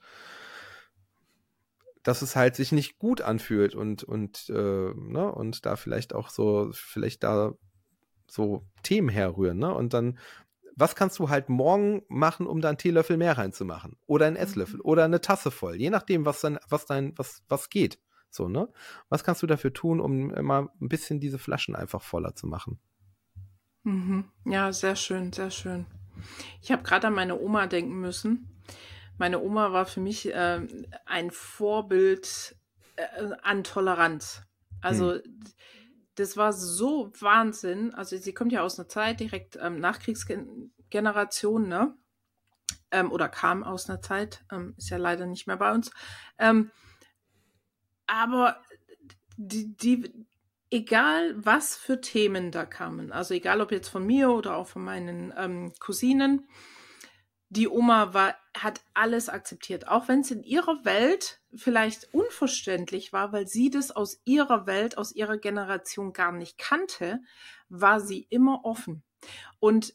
dass 2.03 2.21
es 2.21 2.35
halt 2.35 2.55
sich 2.55 2.71
nicht 2.71 2.97
gut 2.99 3.21
anfühlt 3.21 3.75
und 3.75 4.03
und 4.03 4.49
äh, 4.49 4.53
ne 4.53 5.31
und 5.31 5.65
da 5.65 5.75
vielleicht 5.75 6.13
auch 6.13 6.29
so 6.29 6.69
vielleicht 6.73 7.23
da 7.23 7.53
so 8.27 8.65
Themen 8.83 9.09
herrühren, 9.09 9.59
ne? 9.59 9.73
Und 9.73 9.93
dann 9.93 10.17
was 10.75 10.95
kannst 10.95 11.19
du 11.19 11.29
halt 11.29 11.49
morgen 11.49 12.01
machen, 12.07 12.47
um 12.47 12.61
da 12.61 12.69
einen 12.69 12.77
Teelöffel 12.77 13.17
mehr 13.17 13.37
reinzumachen 13.37 13.97
oder 14.07 14.25
einen 14.25 14.37
Esslöffel 14.37 14.77
mhm. 14.77 14.85
oder 14.85 15.05
eine 15.05 15.21
Tasse 15.21 15.51
voll, 15.51 15.75
je 15.75 15.89
nachdem, 15.89 16.25
was 16.25 16.41
dann 16.41 16.59
was 16.69 16.85
dein 16.85 17.17
was 17.17 17.43
was 17.49 17.69
geht, 17.69 17.99
so, 18.29 18.47
ne? 18.47 18.69
Was 19.09 19.23
kannst 19.23 19.43
du 19.43 19.47
dafür 19.47 19.73
tun, 19.73 19.99
um 19.99 20.33
immer 20.33 20.69
ein 20.81 20.89
bisschen 20.89 21.19
diese 21.19 21.37
Flaschen 21.37 21.75
einfach 21.75 22.01
voller 22.01 22.35
zu 22.35 22.47
machen? 22.47 22.79
Mhm. 23.83 24.25
Ja, 24.45 24.71
sehr 24.71 24.95
schön, 24.95 25.33
sehr 25.33 25.51
schön. 25.51 25.85
Ich 26.61 26.71
habe 26.71 26.83
gerade 26.83 27.07
an 27.07 27.13
meine 27.13 27.39
Oma 27.39 27.67
denken 27.67 27.99
müssen. 27.99 28.47
Meine 29.21 29.39
Oma 29.39 29.71
war 29.71 29.85
für 29.85 29.99
mich 29.99 30.33
äh, 30.33 30.67
ein 31.05 31.29
Vorbild 31.29 32.55
äh, 32.95 33.29
an 33.43 33.63
Toleranz. 33.63 34.41
Also 34.81 35.13
hm. 35.13 35.21
das 36.15 36.37
war 36.37 36.51
so 36.53 37.13
Wahnsinn. 37.19 37.93
Also 37.93 38.17
sie 38.17 38.33
kommt 38.33 38.51
ja 38.51 38.63
aus 38.63 38.79
einer 38.79 38.89
Zeit 38.89 39.19
direkt 39.19 39.59
ähm, 39.61 39.79
Nachkriegsgeneration, 39.79 41.67
ne? 41.67 41.95
Ähm, 42.89 43.11
oder 43.11 43.29
kam 43.29 43.63
aus 43.63 43.87
einer 43.87 44.01
Zeit, 44.01 44.43
ähm, 44.51 44.73
ist 44.77 44.89
ja 44.89 44.97
leider 44.97 45.27
nicht 45.27 45.45
mehr 45.45 45.57
bei 45.57 45.71
uns. 45.71 45.91
Ähm, 46.39 46.71
aber 48.07 48.59
die, 49.37 49.77
die, 49.77 50.25
egal 50.71 51.35
was 51.37 51.75
für 51.75 52.01
Themen 52.01 52.49
da 52.49 52.65
kamen, 52.65 53.11
also 53.11 53.35
egal 53.35 53.61
ob 53.61 53.71
jetzt 53.71 53.89
von 53.89 54.03
mir 54.03 54.31
oder 54.31 54.55
auch 54.55 54.67
von 54.67 54.83
meinen 54.83 55.31
ähm, 55.37 55.73
Cousinen, 55.79 56.47
die 57.51 57.67
Oma 57.67 58.13
war, 58.13 58.35
hat 58.57 58.79
alles 58.93 59.27
akzeptiert, 59.27 59.89
auch 59.89 60.07
wenn 60.07 60.21
es 60.21 60.31
in 60.31 60.41
ihrer 60.41 60.85
Welt 60.85 61.41
vielleicht 61.53 62.13
unverständlich 62.13 63.11
war, 63.11 63.33
weil 63.33 63.45
sie 63.45 63.69
das 63.69 63.91
aus 63.91 64.21
ihrer 64.23 64.67
Welt, 64.67 64.97
aus 64.97 65.11
ihrer 65.11 65.37
Generation 65.37 66.13
gar 66.13 66.31
nicht 66.31 66.57
kannte, 66.57 67.19
war 67.67 67.99
sie 67.99 68.25
immer 68.29 68.63
offen. 68.63 69.03
Und 69.59 69.93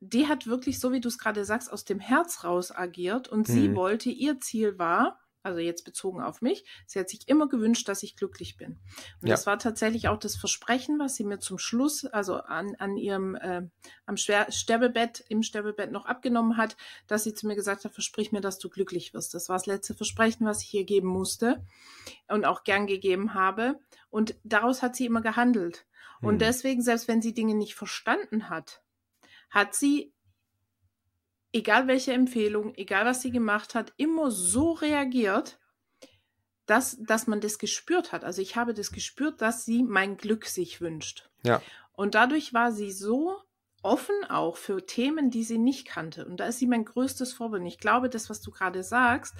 die 0.00 0.26
hat 0.26 0.48
wirklich, 0.48 0.80
so 0.80 0.90
wie 0.90 1.00
du 1.00 1.06
es 1.06 1.18
gerade 1.18 1.44
sagst, 1.44 1.72
aus 1.72 1.84
dem 1.84 2.00
Herz 2.00 2.42
raus 2.42 2.72
agiert 2.72 3.28
und 3.28 3.48
mhm. 3.48 3.52
sie 3.52 3.74
wollte, 3.76 4.10
ihr 4.10 4.40
Ziel 4.40 4.76
war, 4.76 5.20
also 5.46 5.60
jetzt 5.60 5.84
bezogen 5.84 6.20
auf 6.20 6.42
mich, 6.42 6.64
sie 6.86 6.98
hat 6.98 7.08
sich 7.08 7.28
immer 7.28 7.48
gewünscht, 7.48 7.88
dass 7.88 8.02
ich 8.02 8.16
glücklich 8.16 8.56
bin. 8.56 8.80
Und 9.22 9.28
ja. 9.28 9.34
das 9.34 9.46
war 9.46 9.58
tatsächlich 9.58 10.08
auch 10.08 10.18
das 10.18 10.36
Versprechen, 10.36 10.98
was 10.98 11.14
sie 11.14 11.24
mir 11.24 11.38
zum 11.38 11.58
Schluss, 11.58 12.04
also 12.04 12.34
an, 12.34 12.74
an 12.78 12.96
ihrem 12.96 13.36
äh, 13.36 13.62
am 14.06 14.16
Sterbebett, 14.16 15.24
im 15.28 15.42
Sterbebett 15.42 15.92
noch 15.92 16.04
abgenommen 16.04 16.56
hat, 16.56 16.76
dass 17.06 17.24
sie 17.24 17.32
zu 17.32 17.46
mir 17.46 17.54
gesagt 17.54 17.84
hat, 17.84 17.92
versprich 17.92 18.32
mir, 18.32 18.40
dass 18.40 18.58
du 18.58 18.68
glücklich 18.68 19.14
wirst. 19.14 19.34
Das 19.34 19.48
war 19.48 19.56
das 19.56 19.66
letzte 19.66 19.94
Versprechen, 19.94 20.46
was 20.46 20.62
ich 20.62 20.68
hier 20.68 20.84
geben 20.84 21.08
musste 21.08 21.64
und 22.28 22.44
auch 22.44 22.64
gern 22.64 22.86
gegeben 22.86 23.34
habe. 23.34 23.78
Und 24.10 24.34
daraus 24.42 24.82
hat 24.82 24.96
sie 24.96 25.06
immer 25.06 25.22
gehandelt. 25.22 25.86
Hm. 26.20 26.28
Und 26.28 26.38
deswegen, 26.40 26.82
selbst 26.82 27.06
wenn 27.06 27.22
sie 27.22 27.34
Dinge 27.34 27.54
nicht 27.54 27.76
verstanden 27.76 28.50
hat, 28.50 28.82
hat 29.50 29.74
sie 29.74 30.12
egal 31.52 31.86
welche 31.86 32.12
Empfehlung, 32.12 32.74
egal 32.76 33.04
was 33.04 33.22
sie 33.22 33.30
gemacht 33.30 33.74
hat, 33.74 33.92
immer 33.96 34.30
so 34.30 34.72
reagiert, 34.72 35.58
dass, 36.66 36.96
dass 37.00 37.26
man 37.26 37.40
das 37.40 37.58
gespürt 37.58 38.12
hat. 38.12 38.24
Also 38.24 38.42
ich 38.42 38.56
habe 38.56 38.74
das 38.74 38.90
gespürt, 38.90 39.40
dass 39.40 39.64
sie 39.64 39.82
mein 39.82 40.16
Glück 40.16 40.46
sich 40.46 40.80
wünscht. 40.80 41.30
Ja. 41.42 41.62
Und 41.92 42.14
dadurch 42.14 42.52
war 42.52 42.72
sie 42.72 42.92
so 42.92 43.36
offen 43.82 44.24
auch 44.28 44.56
für 44.56 44.84
Themen, 44.84 45.30
die 45.30 45.44
sie 45.44 45.58
nicht 45.58 45.86
kannte. 45.86 46.26
Und 46.26 46.40
da 46.40 46.46
ist 46.46 46.58
sie 46.58 46.66
mein 46.66 46.84
größtes 46.84 47.32
Vorbild. 47.32 47.64
Ich 47.66 47.78
glaube, 47.78 48.08
das, 48.08 48.28
was 48.28 48.42
du 48.42 48.50
gerade 48.50 48.82
sagst, 48.82 49.34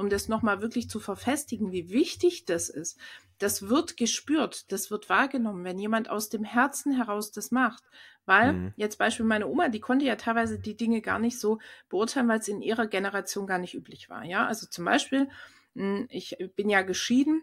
um 0.00 0.08
das 0.08 0.28
nochmal 0.28 0.62
wirklich 0.62 0.88
zu 0.88 0.98
verfestigen, 0.98 1.72
wie 1.72 1.90
wichtig 1.90 2.46
das 2.46 2.70
ist, 2.70 2.98
das 3.38 3.68
wird 3.68 3.96
gespürt, 3.96 4.72
das 4.72 4.90
wird 4.90 5.08
wahrgenommen, 5.08 5.62
wenn 5.62 5.78
jemand 5.78 6.08
aus 6.08 6.30
dem 6.30 6.42
Herzen 6.42 6.96
heraus 6.96 7.30
das 7.30 7.50
macht. 7.50 7.84
Weil, 8.24 8.52
mhm. 8.54 8.72
jetzt 8.76 8.98
Beispiel 8.98 9.26
meine 9.26 9.46
Oma, 9.46 9.68
die 9.68 9.80
konnte 9.80 10.06
ja 10.06 10.16
teilweise 10.16 10.58
die 10.58 10.76
Dinge 10.76 11.02
gar 11.02 11.18
nicht 11.18 11.38
so 11.38 11.58
beurteilen, 11.88 12.28
weil 12.28 12.40
es 12.40 12.48
in 12.48 12.62
ihrer 12.62 12.86
Generation 12.86 13.46
gar 13.46 13.58
nicht 13.58 13.74
üblich 13.74 14.08
war. 14.08 14.24
Ja, 14.24 14.46
also 14.46 14.66
zum 14.66 14.84
Beispiel, 14.86 15.28
hm, 15.74 16.06
ich 16.10 16.36
bin 16.56 16.70
ja 16.70 16.82
geschieden 16.82 17.42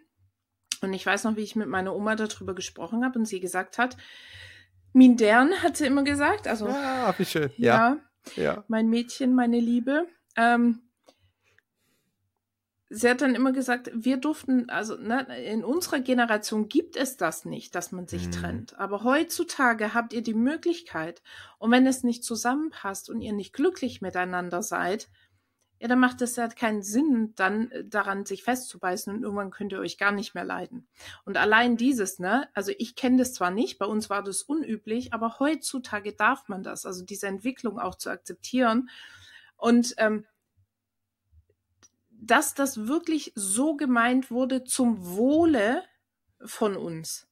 und 0.81 0.93
ich 0.93 1.05
weiß 1.05 1.25
noch, 1.25 1.35
wie 1.35 1.43
ich 1.43 1.55
mit 1.55 1.67
meiner 1.67 1.95
Oma 1.95 2.15
darüber 2.15 2.55
gesprochen 2.55 3.05
habe 3.05 3.19
und 3.19 3.25
sie 3.25 3.39
gesagt 3.39 3.77
hat, 3.77 3.97
Mindern 4.93 5.51
hat 5.61 5.77
sie 5.77 5.85
immer 5.85 6.03
gesagt, 6.03 6.47
also 6.47 6.67
ja, 6.67 7.13
wie 7.17 7.25
schön. 7.25 7.51
Ja, 7.57 7.97
ja, 8.35 8.43
ja. 8.43 8.63
mein 8.67 8.89
Mädchen, 8.89 9.35
meine 9.35 9.59
Liebe. 9.59 10.07
Ähm, 10.35 10.86
sie 12.89 13.09
hat 13.09 13.21
dann 13.21 13.35
immer 13.35 13.51
gesagt, 13.51 13.91
wir 13.93 14.17
durften, 14.17 14.69
also 14.69 14.95
ne, 14.95 15.25
in 15.45 15.63
unserer 15.63 15.99
Generation 15.99 16.69
gibt 16.69 16.95
es 16.95 17.17
das 17.17 17.45
nicht, 17.45 17.75
dass 17.75 17.91
man 17.91 18.07
sich 18.07 18.27
mhm. 18.27 18.31
trennt. 18.31 18.79
Aber 18.79 19.03
heutzutage 19.03 19.93
habt 19.93 20.13
ihr 20.13 20.21
die 20.21 20.33
Möglichkeit. 20.33 21.21
Und 21.57 21.71
wenn 21.71 21.85
es 21.85 22.03
nicht 22.03 22.23
zusammenpasst 22.23 23.09
und 23.09 23.21
ihr 23.21 23.33
nicht 23.33 23.53
glücklich 23.53 24.01
miteinander 24.01 24.63
seid, 24.63 25.09
ja, 25.79 25.87
dann 25.87 25.99
macht 25.99 26.21
es 26.21 26.35
ja 26.37 26.47
keinen 26.47 26.81
Sinn, 26.81 27.33
dann 27.35 27.69
äh, 27.71 27.85
daran 27.85 28.25
sich 28.25 28.43
festzubeißen 28.43 29.13
und 29.13 29.23
irgendwann 29.23 29.51
könnt 29.51 29.73
ihr 29.73 29.79
euch 29.79 29.97
gar 29.97 30.11
nicht 30.11 30.33
mehr 30.33 30.45
leiden. 30.45 30.87
Und 31.23 31.37
allein 31.37 31.77
dieses, 31.77 32.19
ne, 32.19 32.49
also 32.53 32.71
ich 32.77 32.95
kenne 32.95 33.17
das 33.17 33.33
zwar 33.33 33.51
nicht, 33.51 33.77
bei 33.77 33.85
uns 33.85 34.09
war 34.09 34.23
das 34.23 34.41
unüblich, 34.41 35.13
aber 35.13 35.37
heutzutage 35.39 36.13
darf 36.13 36.47
man 36.47 36.63
das, 36.63 36.85
also 36.85 37.05
diese 37.05 37.27
Entwicklung 37.27 37.79
auch 37.79 37.95
zu 37.95 38.09
akzeptieren. 38.09 38.89
Und 39.55 39.93
ähm, 39.97 40.25
dass 42.27 42.53
das 42.53 42.87
wirklich 42.87 43.31
so 43.35 43.75
gemeint 43.75 44.31
wurde 44.31 44.63
zum 44.63 45.15
Wohle 45.15 45.83
von 46.43 46.75
uns. 46.75 47.27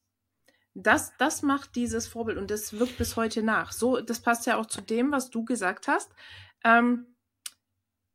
Das, 0.74 1.12
das 1.18 1.42
macht 1.42 1.74
dieses 1.74 2.06
Vorbild 2.06 2.36
und 2.36 2.50
das 2.50 2.78
wirkt 2.78 2.98
bis 2.98 3.16
heute 3.16 3.42
nach. 3.42 3.72
So, 3.72 4.00
das 4.00 4.20
passt 4.20 4.46
ja 4.46 4.56
auch 4.56 4.66
zu 4.66 4.82
dem, 4.82 5.10
was 5.10 5.30
du 5.30 5.44
gesagt 5.44 5.88
hast. 5.88 6.10
Ähm, 6.64 7.06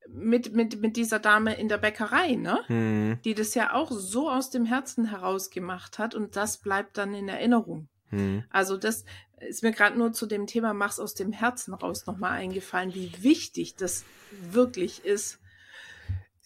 mit, 0.08 0.54
mit, 0.54 0.82
mit 0.82 0.98
dieser 0.98 1.20
Dame 1.20 1.56
in 1.56 1.70
der 1.70 1.78
Bäckerei, 1.78 2.36
ne? 2.36 2.60
Hm. 2.67 3.20
Die 3.24 3.34
das 3.34 3.56
ja 3.56 3.74
auch 3.74 3.91
so 3.91 4.30
aus 4.30 4.50
dem 4.50 4.65
Herzen 4.65 5.06
heraus 5.06 5.50
gemacht 5.50 6.00
hat 6.00 6.15
und 6.15 6.36
das 6.36 6.58
bleibt 6.58 6.98
dann 6.98 7.13
in 7.13 7.30
Erinnerung. 7.30 7.88
Hm. 8.10 8.44
Also 8.50 8.78
das, 8.78 9.06
ist 9.41 9.63
mir 9.63 9.72
gerade 9.72 9.98
nur 9.98 10.13
zu 10.13 10.26
dem 10.26 10.48
Thema 10.48 10.74
Mach's 10.74 11.00
aus 11.00 11.13
dem 11.13 11.32
Herzen 11.32 11.74
raus 11.74 12.06
nochmal 12.06 12.32
eingefallen, 12.32 12.94
wie 12.94 13.12
wichtig 13.22 13.76
das 13.76 14.06
wirklich 14.32 15.04
ist. 15.06 15.39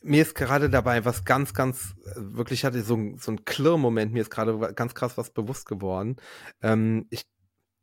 Mir 0.05 0.21
ist 0.21 0.35
gerade 0.35 0.69
dabei 0.69 1.03
was 1.03 1.25
ganz, 1.25 1.53
ganz, 1.53 1.95
wirklich 2.15 2.63
hatte 2.63 2.83
so, 2.83 3.15
so 3.17 3.31
ein 3.31 3.43
Klirr-Moment, 3.43 4.13
mir 4.13 4.21
ist 4.21 4.29
gerade 4.29 4.73
ganz 4.75 4.93
krass 4.93 5.17
was 5.17 5.31
bewusst 5.31 5.65
geworden. 5.65 6.17
Ähm, 6.61 7.07
ich, 7.09 7.25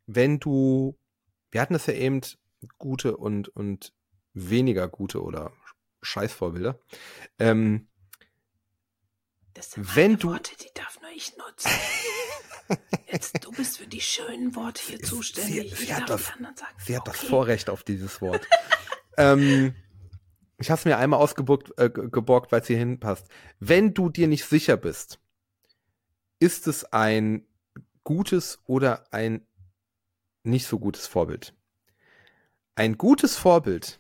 wenn 0.07 0.39
du, 0.39 0.97
wir 1.51 1.61
hatten 1.61 1.73
das 1.73 1.87
ja 1.87 1.95
eben, 1.95 2.21
gute 2.79 3.17
und, 3.17 3.49
und 3.49 3.93
weniger 4.35 4.89
gute 4.89 5.23
oder 5.23 5.53
Scheißvorbilder. 6.03 6.79
Ähm, 7.39 7.89
das 9.55 9.73
sind 9.73 9.97
wenn 9.97 10.17
du 10.17 10.31
Worte, 10.31 10.57
die 10.57 10.71
darf 10.75 11.01
nur 11.01 11.11
ich 11.11 11.37
nutzen. 11.37 11.71
Jetzt, 13.11 13.45
du 13.45 13.51
bist 13.51 13.79
für 13.79 13.87
die 13.87 14.01
schönen 14.01 14.55
Worte 14.55 14.81
hier 14.87 15.01
zuständig. 15.01 15.77
Sie, 15.77 15.87
sie 15.87 15.95
hat, 15.95 16.09
das, 16.09 16.33
sie 16.79 16.97
hat 16.97 17.07
das 17.07 17.19
Vorrecht 17.19 17.69
auf 17.69 17.83
dieses 17.83 18.21
Wort. 18.21 18.47
ähm, 19.19 19.75
ich 20.63 20.71
habe 20.71 20.79
es 20.79 20.85
mir 20.85 20.97
einmal 20.97 21.19
ausgeborgt, 21.19 21.77
äh, 21.77 21.91
weil 21.93 22.61
es 22.61 22.67
hier 22.69 22.79
hinpasst. 22.79 23.27
Wenn 23.59 23.95
du 23.95 24.11
dir 24.11 24.29
nicht 24.29 24.45
sicher 24.45 24.77
bist, 24.77 25.19
ist 26.39 26.69
es 26.69 26.85
ein 26.93 27.49
gutes 28.05 28.61
oder 28.65 29.13
ein 29.13 29.45
nicht 30.45 30.69
so 30.69 30.79
gutes 30.79 31.09
Vorbild? 31.09 31.53
Ein 32.77 32.97
gutes 32.97 33.37
Vorbild 33.37 33.99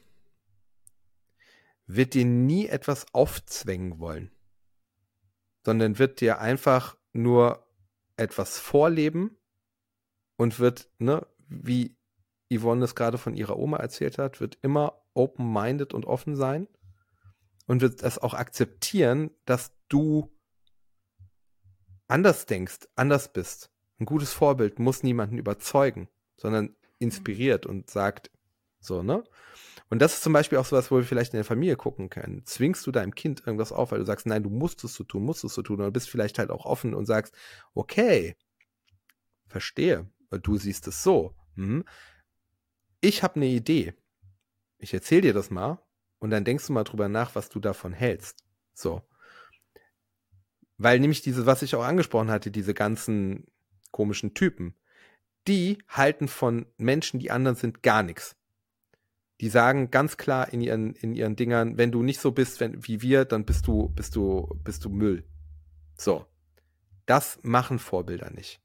wird 1.87 2.14
dir 2.14 2.25
nie 2.25 2.68
etwas 2.68 3.12
aufzwängen 3.12 3.98
wollen, 3.98 4.31
sondern 5.64 5.98
wird 5.98 6.20
dir 6.20 6.38
einfach 6.38 6.96
nur 7.12 7.66
etwas 8.16 8.61
vorleben 8.61 9.37
und 10.37 10.61
wird, 10.61 10.88
ne, 10.98 11.27
wie 11.48 11.96
Yvonne 12.53 12.85
es 12.85 12.94
gerade 12.94 13.18
von 13.18 13.35
ihrer 13.35 13.59
Oma 13.59 13.79
erzählt 13.79 14.18
hat, 14.18 14.40
wird 14.40 14.59
immer 14.62 15.02
open-minded 15.14 15.94
und 15.94 16.07
offen 16.07 16.37
sein 16.37 16.68
und 17.66 17.81
wird 17.81 18.03
es 18.03 18.18
auch 18.18 18.35
akzeptieren, 18.35 19.31
dass 19.44 19.72
du 19.88 20.31
anders 22.09 22.46
denkst, 22.46 22.88
anders 22.94 23.33
bist. 23.33 23.70
Ein 23.98 24.07
gutes 24.07 24.33
Vorbild 24.33 24.79
muss 24.79 25.03
niemanden 25.03 25.38
überzeugen, 25.38 26.09
sondern 26.37 26.75
inspiriert 26.98 27.66
und 27.66 27.90
sagt 27.90 28.31
so, 28.81 29.03
ne? 29.03 29.25
Und 29.90 30.01
das 30.01 30.14
ist 30.14 30.22
zum 30.22 30.33
Beispiel 30.33 30.59
auch 30.59 30.64
sowas, 30.64 30.90
wo 30.90 30.96
wir 30.96 31.05
vielleicht 31.05 31.35
in 31.35 31.38
der 31.38 31.44
Familie 31.44 31.77
gucken 31.77 32.09
können. 32.09 32.44
Zwingst 32.46 32.87
du 32.87 32.92
deinem 32.92 33.14
Kind 33.14 33.46
irgendwas 33.46 33.72
auf, 33.72 33.92
weil 33.92 33.98
du 33.98 34.05
sagst, 34.07 34.27
nein, 34.27 34.42
du 34.42 34.51
musst 34.51 34.83
es 34.85 34.94
so 34.94 35.05
tun, 35.05 35.22
musst 35.22 35.44
es 35.44 35.55
so 35.55 35.62
tun, 35.62 35.81
oder 35.81 35.90
bist 35.90 36.09
vielleicht 36.09 36.38
halt 36.38 36.51
auch 36.51 36.64
offen 36.64 36.94
und 36.94 37.05
sagst, 37.07 37.35
okay, 37.75 38.37
verstehe, 39.46 40.11
du 40.31 40.57
siehst 40.57 40.88
es 40.88 41.03
so. 41.03 41.35
Hm? 41.57 41.85
Ich 43.01 43.22
habe 43.22 43.37
eine 43.37 43.46
Idee. 43.46 43.94
Ich 44.83 44.92
erzähle 44.92 45.23
dir 45.23 45.33
das 45.33 45.51
mal 45.51 45.83
und 46.18 46.31
dann 46.31 46.45
denkst 46.45 46.66
du 46.66 46.73
mal 46.73 46.85
drüber 46.85 47.09
nach, 47.09 47.35
was 47.35 47.49
du 47.49 47.61
davon 47.61 47.92
hältst. 47.92 48.45
So. 48.75 49.03
Weil 50.77 51.01
nämlich 51.01 51.23
diese, 51.23 51.47
was 51.47 51.62
ich 51.62 51.75
auch 51.75 51.85
angesprochen 51.85 52.31
hatte, 52.31 52.51
diese 52.51 52.75
ganzen 52.75 53.47
komischen 53.90 54.35
Typen, 54.35 54.75
die 55.49 55.79
halten 55.88 56.29
von 56.29 56.66
Menschen, 56.77 57.21
die 57.21 57.31
anderen 57.31 57.57
sind, 57.57 57.83
gar 57.83 58.03
nichts 58.03 58.37
die 59.42 59.49
sagen 59.49 59.90
ganz 59.90 60.16
klar 60.16 60.53
in 60.53 60.61
ihren, 60.61 60.95
in 60.95 61.14
ihren 61.14 61.35
Dingern, 61.35 61.77
wenn 61.77 61.90
du 61.90 62.05
nicht 62.05 62.21
so 62.21 62.31
bist 62.31 62.61
wenn, 62.61 62.87
wie 62.87 63.03
wir, 63.03 63.25
dann 63.25 63.45
bist 63.45 63.66
du, 63.66 63.88
bist 63.88 64.14
du, 64.14 64.57
bist 64.62 64.85
du 64.85 64.88
Müll. 64.88 65.25
So. 65.99 66.25
Das 67.07 67.40
machen 67.42 67.81
Vorbilder 67.81 68.31
nicht. 68.31 68.62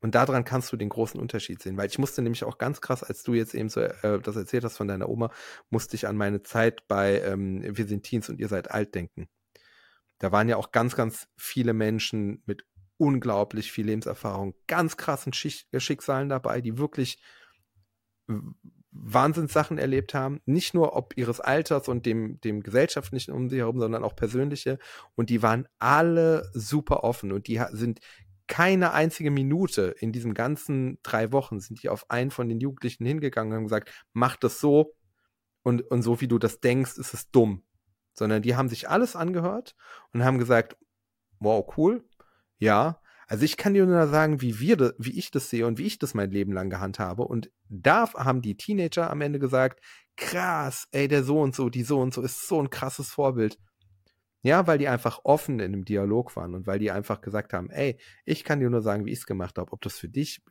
Und 0.00 0.14
daran 0.14 0.44
kannst 0.44 0.72
du 0.72 0.76
den 0.76 0.88
großen 0.88 1.20
Unterschied 1.20 1.60
sehen, 1.60 1.76
weil 1.76 1.88
ich 1.88 1.98
musste 1.98 2.22
nämlich 2.22 2.44
auch 2.44 2.58
ganz 2.58 2.80
krass, 2.80 3.02
als 3.02 3.22
du 3.24 3.34
jetzt 3.34 3.54
eben 3.54 3.68
so 3.68 3.80
äh, 3.80 4.20
das 4.20 4.36
erzählt 4.36 4.64
hast 4.64 4.76
von 4.76 4.88
deiner 4.88 5.08
Oma, 5.08 5.30
musste 5.70 5.96
ich 5.96 6.06
an 6.06 6.16
meine 6.16 6.42
Zeit 6.42 6.86
bei 6.86 7.20
ähm, 7.20 7.62
Wir 7.64 7.86
sind 7.86 8.04
Teens 8.04 8.28
und 8.28 8.38
ihr 8.38 8.48
seid 8.48 8.70
alt 8.70 8.94
denken. 8.94 9.28
Da 10.18 10.32
waren 10.32 10.48
ja 10.48 10.56
auch 10.56 10.72
ganz, 10.72 10.94
ganz 10.94 11.28
viele 11.36 11.72
Menschen 11.72 12.42
mit 12.46 12.64
unglaublich 12.96 13.72
viel 13.72 13.86
Lebenserfahrung, 13.86 14.54
ganz 14.66 14.96
krassen 14.96 15.32
Schick 15.32 15.66
Schicksalen 15.76 16.28
dabei, 16.28 16.60
die 16.60 16.78
wirklich 16.78 17.20
Wahnsinnssachen 18.90 19.78
erlebt 19.78 20.14
haben, 20.14 20.40
nicht 20.44 20.74
nur 20.74 20.96
ob 20.96 21.16
ihres 21.16 21.40
Alters 21.40 21.88
und 21.88 22.04
dem, 22.06 22.40
dem 22.40 22.62
gesellschaftlichen 22.62 23.32
um 23.32 23.48
sie 23.48 23.58
herum, 23.58 23.78
sondern 23.78 24.02
auch 24.02 24.16
persönliche. 24.16 24.78
Und 25.14 25.30
die 25.30 25.42
waren 25.42 25.68
alle 25.78 26.50
super 26.52 27.04
offen 27.04 27.32
und 27.32 27.46
die 27.46 27.62
sind 27.72 28.00
keine 28.48 28.92
einzige 28.92 29.30
Minute 29.30 29.94
in 30.00 30.12
diesen 30.12 30.34
ganzen 30.34 30.98
drei 31.02 31.32
Wochen 31.32 31.60
sind 31.60 31.82
die 31.82 31.88
auf 31.88 32.10
einen 32.10 32.30
von 32.30 32.48
den 32.48 32.60
Jugendlichen 32.60 33.06
hingegangen 33.06 33.52
und 33.52 33.56
haben 33.56 33.64
gesagt, 33.64 33.92
mach 34.12 34.36
das 34.36 34.58
so 34.60 34.94
und, 35.62 35.82
und 35.82 36.02
so 36.02 36.20
wie 36.20 36.28
du 36.28 36.38
das 36.38 36.60
denkst, 36.60 36.98
ist 36.98 37.14
es 37.14 37.30
dumm. 37.30 37.62
Sondern 38.14 38.42
die 38.42 38.56
haben 38.56 38.68
sich 38.68 38.88
alles 38.88 39.14
angehört 39.14 39.76
und 40.12 40.24
haben 40.24 40.38
gesagt, 40.38 40.76
wow, 41.38 41.64
cool, 41.76 42.04
ja, 42.58 43.00
also 43.28 43.44
ich 43.44 43.58
kann 43.58 43.74
dir 43.74 43.84
nur 43.84 44.08
sagen, 44.08 44.40
wie 44.40 44.58
wir, 44.58 44.94
wie 44.96 45.18
ich 45.18 45.30
das 45.30 45.50
sehe 45.50 45.66
und 45.66 45.76
wie 45.76 45.86
ich 45.86 45.98
das 45.98 46.14
mein 46.14 46.30
Leben 46.30 46.52
lang 46.52 46.70
gehandhabe. 46.70 47.24
Und 47.24 47.50
da 47.68 48.10
haben 48.14 48.40
die 48.40 48.56
Teenager 48.56 49.10
am 49.10 49.20
Ende 49.20 49.38
gesagt, 49.38 49.80
krass, 50.16 50.88
ey, 50.92 51.08
der 51.08 51.22
so 51.22 51.40
und 51.40 51.54
so, 51.54 51.68
die 51.68 51.82
so 51.82 52.00
und 52.00 52.14
so 52.14 52.22
ist 52.22 52.48
so 52.48 52.60
ein 52.60 52.70
krasses 52.70 53.10
Vorbild. 53.10 53.58
Ja, 54.42 54.66
weil 54.66 54.78
die 54.78 54.88
einfach 54.88 55.20
offen 55.24 55.58
in 55.58 55.72
dem 55.72 55.84
Dialog 55.84 56.36
waren 56.36 56.54
und 56.54 56.66
weil 56.66 56.78
die 56.78 56.90
einfach 56.92 57.20
gesagt 57.20 57.52
haben, 57.52 57.70
ey, 57.70 57.98
ich 58.24 58.44
kann 58.44 58.60
dir 58.60 58.70
nur 58.70 58.82
sagen, 58.82 59.04
wie 59.04 59.10
ich 59.10 59.18
es 59.18 59.26
gemacht 59.26 59.58
habe. 59.58 59.72
Ob 59.72 59.80
das 59.82 59.98
für 59.98 60.08
dich, 60.08 60.42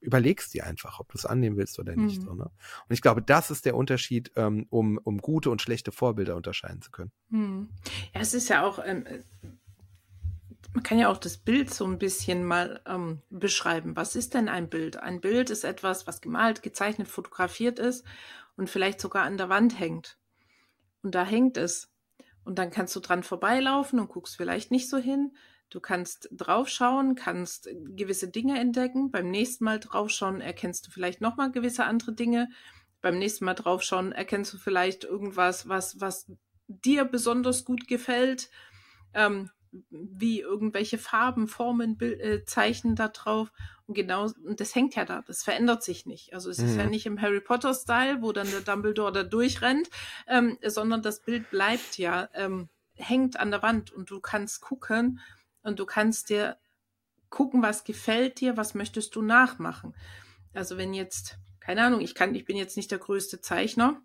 überlegst 0.00 0.54
dir 0.54 0.64
einfach, 0.66 0.98
ob 0.98 1.12
du 1.12 1.18
es 1.18 1.26
annehmen 1.26 1.56
willst 1.56 1.78
oder 1.78 1.94
nicht. 1.94 2.20
Mhm. 2.20 2.24
So, 2.24 2.34
ne? 2.34 2.44
Und 2.44 2.92
ich 2.94 3.02
glaube, 3.02 3.20
das 3.22 3.50
ist 3.50 3.66
der 3.66 3.76
Unterschied, 3.76 4.32
ähm, 4.36 4.66
um, 4.70 4.98
um 4.98 5.18
gute 5.18 5.50
und 5.50 5.60
schlechte 5.60 5.92
Vorbilder 5.92 6.36
unterscheiden 6.36 6.80
zu 6.80 6.90
können. 6.90 7.12
Mhm. 7.28 7.68
Ja, 8.14 8.20
es 8.20 8.32
ist 8.32 8.48
ja 8.48 8.64
auch, 8.64 8.78
ähm, 8.82 9.04
man 10.72 10.82
kann 10.82 10.98
ja 10.98 11.08
auch 11.08 11.18
das 11.18 11.36
Bild 11.36 11.72
so 11.72 11.84
ein 11.84 11.98
bisschen 11.98 12.44
mal 12.44 12.80
ähm, 12.86 13.20
beschreiben. 13.30 13.96
Was 13.96 14.16
ist 14.16 14.34
denn 14.34 14.48
ein 14.48 14.68
Bild? 14.68 14.96
Ein 14.96 15.20
Bild 15.20 15.50
ist 15.50 15.64
etwas, 15.64 16.06
was 16.06 16.20
gemalt, 16.20 16.62
gezeichnet, 16.62 17.08
fotografiert 17.08 17.78
ist 17.78 18.04
und 18.56 18.70
vielleicht 18.70 19.00
sogar 19.00 19.24
an 19.24 19.36
der 19.36 19.48
Wand 19.48 19.78
hängt. 19.78 20.18
Und 21.02 21.14
da 21.14 21.24
hängt 21.24 21.56
es. 21.56 21.87
Und 22.48 22.58
dann 22.58 22.70
kannst 22.70 22.96
du 22.96 23.00
dran 23.00 23.22
vorbeilaufen 23.22 24.00
und 24.00 24.08
guckst 24.08 24.38
vielleicht 24.38 24.70
nicht 24.70 24.88
so 24.88 24.96
hin. 24.96 25.36
Du 25.68 25.80
kannst 25.80 26.30
draufschauen, 26.32 27.14
kannst 27.14 27.68
gewisse 27.94 28.30
Dinge 28.30 28.58
entdecken. 28.58 29.10
Beim 29.10 29.30
nächsten 29.30 29.64
Mal 29.64 29.78
draufschauen 29.78 30.40
erkennst 30.40 30.86
du 30.86 30.90
vielleicht 30.90 31.20
nochmal 31.20 31.52
gewisse 31.52 31.84
andere 31.84 32.14
Dinge. 32.14 32.48
Beim 33.02 33.18
nächsten 33.18 33.44
Mal 33.44 33.52
draufschauen 33.52 34.12
erkennst 34.12 34.54
du 34.54 34.56
vielleicht 34.56 35.04
irgendwas, 35.04 35.68
was, 35.68 36.00
was 36.00 36.32
dir 36.68 37.04
besonders 37.04 37.66
gut 37.66 37.86
gefällt. 37.86 38.48
Ähm, 39.12 39.50
wie 39.90 40.40
irgendwelche 40.40 40.98
Farben, 40.98 41.48
Formen, 41.48 41.96
Bild, 41.96 42.20
äh, 42.20 42.44
Zeichen 42.44 42.94
da 42.94 43.08
drauf. 43.08 43.52
Und 43.86 43.94
genau, 43.94 44.30
und 44.44 44.60
das 44.60 44.74
hängt 44.74 44.94
ja 44.94 45.04
da, 45.04 45.22
das 45.22 45.42
verändert 45.42 45.82
sich 45.82 46.06
nicht. 46.06 46.34
Also 46.34 46.50
es 46.50 46.58
mhm. 46.58 46.66
ist 46.66 46.76
ja 46.76 46.84
mhm. 46.84 46.90
nicht 46.90 47.06
im 47.06 47.20
Harry 47.20 47.40
Potter-Style, 47.40 48.22
wo 48.22 48.32
dann 48.32 48.50
der 48.50 48.60
Dumbledore 48.60 49.12
da 49.12 49.22
durchrennt, 49.22 49.88
ähm, 50.26 50.58
sondern 50.64 51.02
das 51.02 51.22
Bild 51.22 51.50
bleibt 51.50 51.98
ja, 51.98 52.28
ähm, 52.34 52.68
hängt 52.94 53.38
an 53.38 53.50
der 53.50 53.62
Wand 53.62 53.92
und 53.92 54.10
du 54.10 54.20
kannst 54.20 54.60
gucken 54.60 55.20
und 55.62 55.78
du 55.78 55.86
kannst 55.86 56.30
dir 56.30 56.58
gucken, 57.30 57.62
was 57.62 57.84
gefällt 57.84 58.40
dir, 58.40 58.56
was 58.56 58.74
möchtest 58.74 59.14
du 59.14 59.22
nachmachen. 59.22 59.94
Also 60.54 60.76
wenn 60.76 60.94
jetzt, 60.94 61.38
keine 61.60 61.82
Ahnung, 61.82 62.00
ich 62.00 62.14
kann, 62.14 62.34
ich 62.34 62.44
bin 62.44 62.56
jetzt 62.56 62.76
nicht 62.76 62.90
der 62.90 62.98
größte 62.98 63.40
Zeichner, 63.40 64.00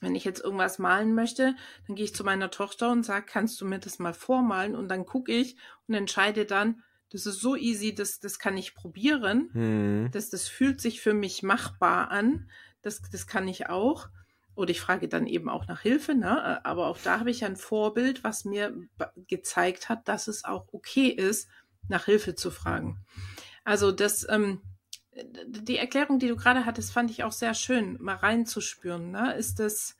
wenn 0.00 0.14
ich 0.14 0.24
jetzt 0.24 0.42
irgendwas 0.42 0.78
malen 0.78 1.14
möchte, 1.14 1.54
dann 1.86 1.96
gehe 1.96 2.04
ich 2.04 2.14
zu 2.14 2.24
meiner 2.24 2.50
Tochter 2.50 2.90
und 2.90 3.04
sage, 3.04 3.26
kannst 3.28 3.60
du 3.60 3.64
mir 3.64 3.78
das 3.78 3.98
mal 3.98 4.14
vormalen? 4.14 4.74
Und 4.74 4.88
dann 4.88 5.06
gucke 5.06 5.32
ich 5.32 5.56
und 5.86 5.94
entscheide 5.94 6.44
dann, 6.44 6.82
das 7.10 7.26
ist 7.26 7.40
so 7.40 7.56
easy, 7.56 7.94
das, 7.94 8.18
das 8.18 8.38
kann 8.38 8.56
ich 8.56 8.74
probieren. 8.74 9.50
Hm. 9.52 10.08
Das, 10.12 10.30
das 10.30 10.48
fühlt 10.48 10.80
sich 10.80 11.00
für 11.00 11.14
mich 11.14 11.42
machbar 11.42 12.10
an. 12.10 12.50
Das, 12.82 13.00
das 13.10 13.26
kann 13.26 13.48
ich 13.48 13.68
auch. 13.68 14.08
Oder 14.54 14.70
ich 14.70 14.80
frage 14.80 15.06
dann 15.06 15.26
eben 15.26 15.48
auch 15.48 15.66
nach 15.68 15.82
Hilfe, 15.82 16.14
ne? 16.14 16.64
Aber 16.64 16.86
auch 16.86 16.98
da 16.98 17.20
habe 17.20 17.30
ich 17.30 17.44
ein 17.44 17.56
Vorbild, 17.56 18.24
was 18.24 18.44
mir 18.44 18.74
gezeigt 19.28 19.88
hat, 19.88 20.08
dass 20.08 20.28
es 20.28 20.44
auch 20.44 20.66
okay 20.72 21.08
ist, 21.08 21.48
nach 21.88 22.06
Hilfe 22.06 22.34
zu 22.34 22.50
fragen. 22.50 23.04
Also 23.64 23.92
das, 23.92 24.26
ähm, 24.28 24.62
die 25.46 25.78
Erklärung, 25.78 26.18
die 26.18 26.28
du 26.28 26.36
gerade 26.36 26.66
hattest, 26.66 26.92
fand 26.92 27.10
ich 27.10 27.24
auch 27.24 27.32
sehr 27.32 27.54
schön, 27.54 27.96
mal 28.00 28.16
reinzuspüren. 28.16 29.10
Ne? 29.10 29.34
Ist 29.34 29.58
das 29.58 29.96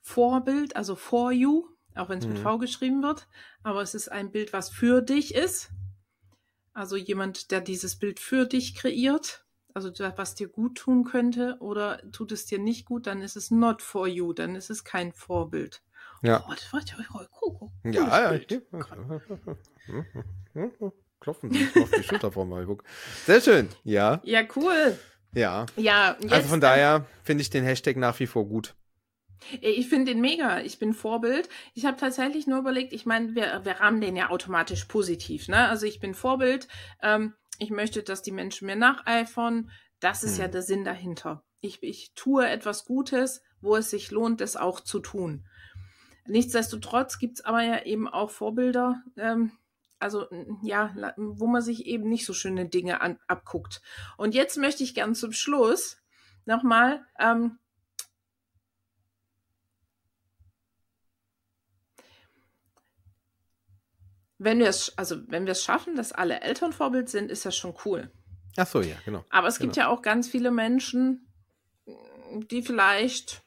Vorbild, 0.00 0.76
also 0.76 0.96
for 0.96 1.32
you, 1.32 1.68
auch 1.94 2.08
wenn 2.08 2.18
es 2.18 2.26
mhm. 2.26 2.34
mit 2.34 2.42
V 2.42 2.58
geschrieben 2.58 3.02
wird, 3.02 3.28
aber 3.62 3.82
es 3.82 3.94
ist 3.94 4.10
ein 4.10 4.30
Bild, 4.30 4.52
was 4.52 4.70
für 4.70 5.02
dich 5.02 5.34
ist. 5.34 5.70
Also 6.72 6.96
jemand, 6.96 7.50
der 7.50 7.60
dieses 7.60 7.96
Bild 7.96 8.20
für 8.20 8.46
dich 8.46 8.74
kreiert, 8.74 9.44
also 9.74 9.90
was 10.16 10.34
dir 10.34 10.48
gut 10.48 10.78
tun 10.78 11.04
könnte, 11.04 11.56
oder 11.60 12.00
tut 12.12 12.32
es 12.32 12.46
dir 12.46 12.58
nicht 12.58 12.86
gut, 12.86 13.06
dann 13.06 13.20
ist 13.20 13.36
es 13.36 13.50
not 13.50 13.82
for 13.82 14.06
you, 14.06 14.32
dann 14.32 14.54
ist 14.54 14.70
es 14.70 14.84
kein 14.84 15.12
Vorbild. 15.12 15.82
Ja. 16.22 16.44
Oh, 16.48 16.52
das 16.52 16.72
war 16.72 16.80
ja, 16.80 16.96
cool, 17.14 17.28
cool, 17.42 17.70
ja, 17.84 18.32
ja. 18.32 18.40
klopfen 21.20 21.52
sich 21.52 21.76
auf 21.76 21.90
die 21.90 22.02
Schulter 22.02 22.32
vor 22.32 22.44
mal 22.44 22.66
guck. 22.66 22.84
Sehr 23.26 23.40
schön, 23.40 23.68
ja. 23.84 24.20
Ja, 24.24 24.42
cool. 24.56 24.98
Ja. 25.34 25.66
Ja, 25.76 26.16
jetzt, 26.20 26.32
also 26.32 26.48
von 26.48 26.60
daher 26.60 27.06
finde 27.22 27.42
ich 27.42 27.50
den 27.50 27.64
Hashtag 27.64 27.96
nach 27.96 28.18
wie 28.18 28.26
vor 28.26 28.46
gut. 28.46 28.74
Ich 29.60 29.88
finde 29.88 30.12
den 30.12 30.20
mega. 30.20 30.60
Ich 30.60 30.78
bin 30.78 30.92
Vorbild. 30.92 31.48
Ich 31.74 31.84
habe 31.84 31.96
tatsächlich 31.96 32.46
nur 32.46 32.58
überlegt, 32.58 32.92
ich 32.92 33.06
meine, 33.06 33.34
wir, 33.34 33.64
wir 33.64 33.72
rahmen 33.74 34.00
den 34.00 34.16
ja 34.16 34.30
automatisch 34.30 34.84
positiv. 34.86 35.48
Ne? 35.48 35.68
Also 35.68 35.86
ich 35.86 36.00
bin 36.00 36.14
Vorbild. 36.14 36.66
Ähm, 37.02 37.34
ich 37.58 37.70
möchte, 37.70 38.02
dass 38.02 38.22
die 38.22 38.32
Menschen 38.32 38.66
mir 38.66 38.76
nacheifern. 38.76 39.70
Das 40.00 40.24
ist 40.24 40.36
hm. 40.36 40.42
ja 40.42 40.48
der 40.48 40.62
Sinn 40.62 40.84
dahinter. 40.84 41.44
Ich, 41.60 41.82
ich 41.82 42.12
tue 42.14 42.48
etwas 42.48 42.84
Gutes, 42.84 43.42
wo 43.60 43.76
es 43.76 43.90
sich 43.90 44.10
lohnt, 44.10 44.40
es 44.40 44.56
auch 44.56 44.80
zu 44.80 45.00
tun. 45.00 45.44
Nichtsdestotrotz 46.26 47.18
gibt 47.18 47.38
es 47.38 47.44
aber 47.44 47.62
ja 47.62 47.82
eben 47.84 48.06
auch 48.06 48.30
Vorbilder, 48.30 49.02
ähm, 49.16 49.52
also 49.98 50.26
ja, 50.62 50.94
wo 51.16 51.46
man 51.46 51.62
sich 51.62 51.86
eben 51.86 52.08
nicht 52.08 52.26
so 52.26 52.32
schöne 52.32 52.68
Dinge 52.68 53.00
an, 53.00 53.18
abguckt. 53.26 53.82
Und 54.16 54.34
jetzt 54.34 54.56
möchte 54.56 54.82
ich 54.82 54.94
gern 54.94 55.14
zum 55.14 55.32
Schluss 55.32 55.98
nochmal 56.44 57.04
ähm, 57.18 57.58
wenn 64.38 64.60
wir 64.60 64.68
es, 64.68 64.96
also 64.96 65.16
wenn 65.28 65.44
wir 65.44 65.52
es 65.52 65.62
schaffen, 65.62 65.96
dass 65.96 66.12
alle 66.12 66.40
Eltern 66.40 66.72
Vorbild 66.72 67.08
sind, 67.08 67.30
ist 67.30 67.44
das 67.44 67.56
schon 67.56 67.74
cool. 67.84 68.10
Ach 68.56 68.66
so, 68.66 68.80
ja, 68.80 68.96
genau. 69.04 69.24
Aber 69.30 69.48
es 69.48 69.58
genau. 69.58 69.66
gibt 69.66 69.76
ja 69.76 69.88
auch 69.88 70.02
ganz 70.02 70.28
viele 70.28 70.50
Menschen, 70.50 71.28
die 72.50 72.62
vielleicht 72.62 73.42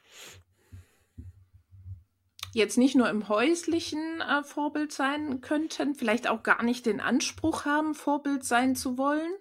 jetzt 2.54 2.78
nicht 2.78 2.96
nur 2.96 3.10
im 3.10 3.30
häuslichen 3.30 4.22
äh, 4.22 4.44
Vorbild 4.44 4.92
sein 4.92 5.42
könnten, 5.42 5.96
vielleicht 5.96 6.28
auch 6.28 6.44
gar 6.44 6.64
nicht 6.64 6.86
den 6.86 7.00
Anspruch 7.00 7.66
haben, 7.66 7.94
Vorbild 7.96 8.44
sein 8.44 8.76
zu 8.76 8.98
wollen. 8.98 9.32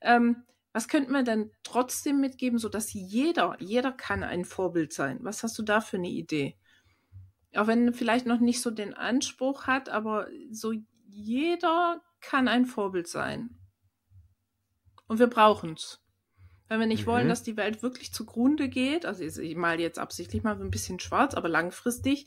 Ähm, 0.00 0.44
was 0.72 0.88
könnten 0.88 1.12
wir 1.12 1.22
denn 1.22 1.52
trotzdem 1.62 2.20
mitgeben, 2.20 2.58
sodass 2.58 2.92
jeder, 2.92 3.56
jeder 3.60 3.92
kann 3.92 4.24
ein 4.24 4.44
Vorbild 4.44 4.92
sein? 4.92 5.18
Was 5.22 5.42
hast 5.42 5.56
du 5.58 5.62
da 5.62 5.80
für 5.80 5.98
eine 5.98 6.08
Idee? 6.08 6.56
Auch 7.54 7.68
wenn 7.68 7.94
vielleicht 7.94 8.26
noch 8.26 8.40
nicht 8.40 8.60
so 8.60 8.70
den 8.70 8.94
Anspruch 8.94 9.66
hat, 9.66 9.88
aber 9.88 10.26
so 10.50 10.72
jeder 11.06 12.02
kann 12.20 12.48
ein 12.48 12.66
Vorbild 12.66 13.06
sein. 13.06 13.50
Und 15.06 15.20
wir 15.20 15.28
brauchen 15.28 15.74
es. 15.74 16.03
Wenn 16.68 16.80
wir 16.80 16.86
nicht 16.86 17.02
mhm. 17.02 17.10
wollen, 17.10 17.28
dass 17.28 17.42
die 17.42 17.56
Welt 17.56 17.82
wirklich 17.82 18.12
zugrunde 18.12 18.68
geht, 18.68 19.06
also 19.06 19.22
ich 19.22 19.56
mal 19.56 19.80
jetzt 19.80 19.98
absichtlich 19.98 20.42
mal 20.42 20.60
ein 20.60 20.70
bisschen 20.70 20.98
schwarz, 20.98 21.34
aber 21.34 21.48
langfristig, 21.48 22.26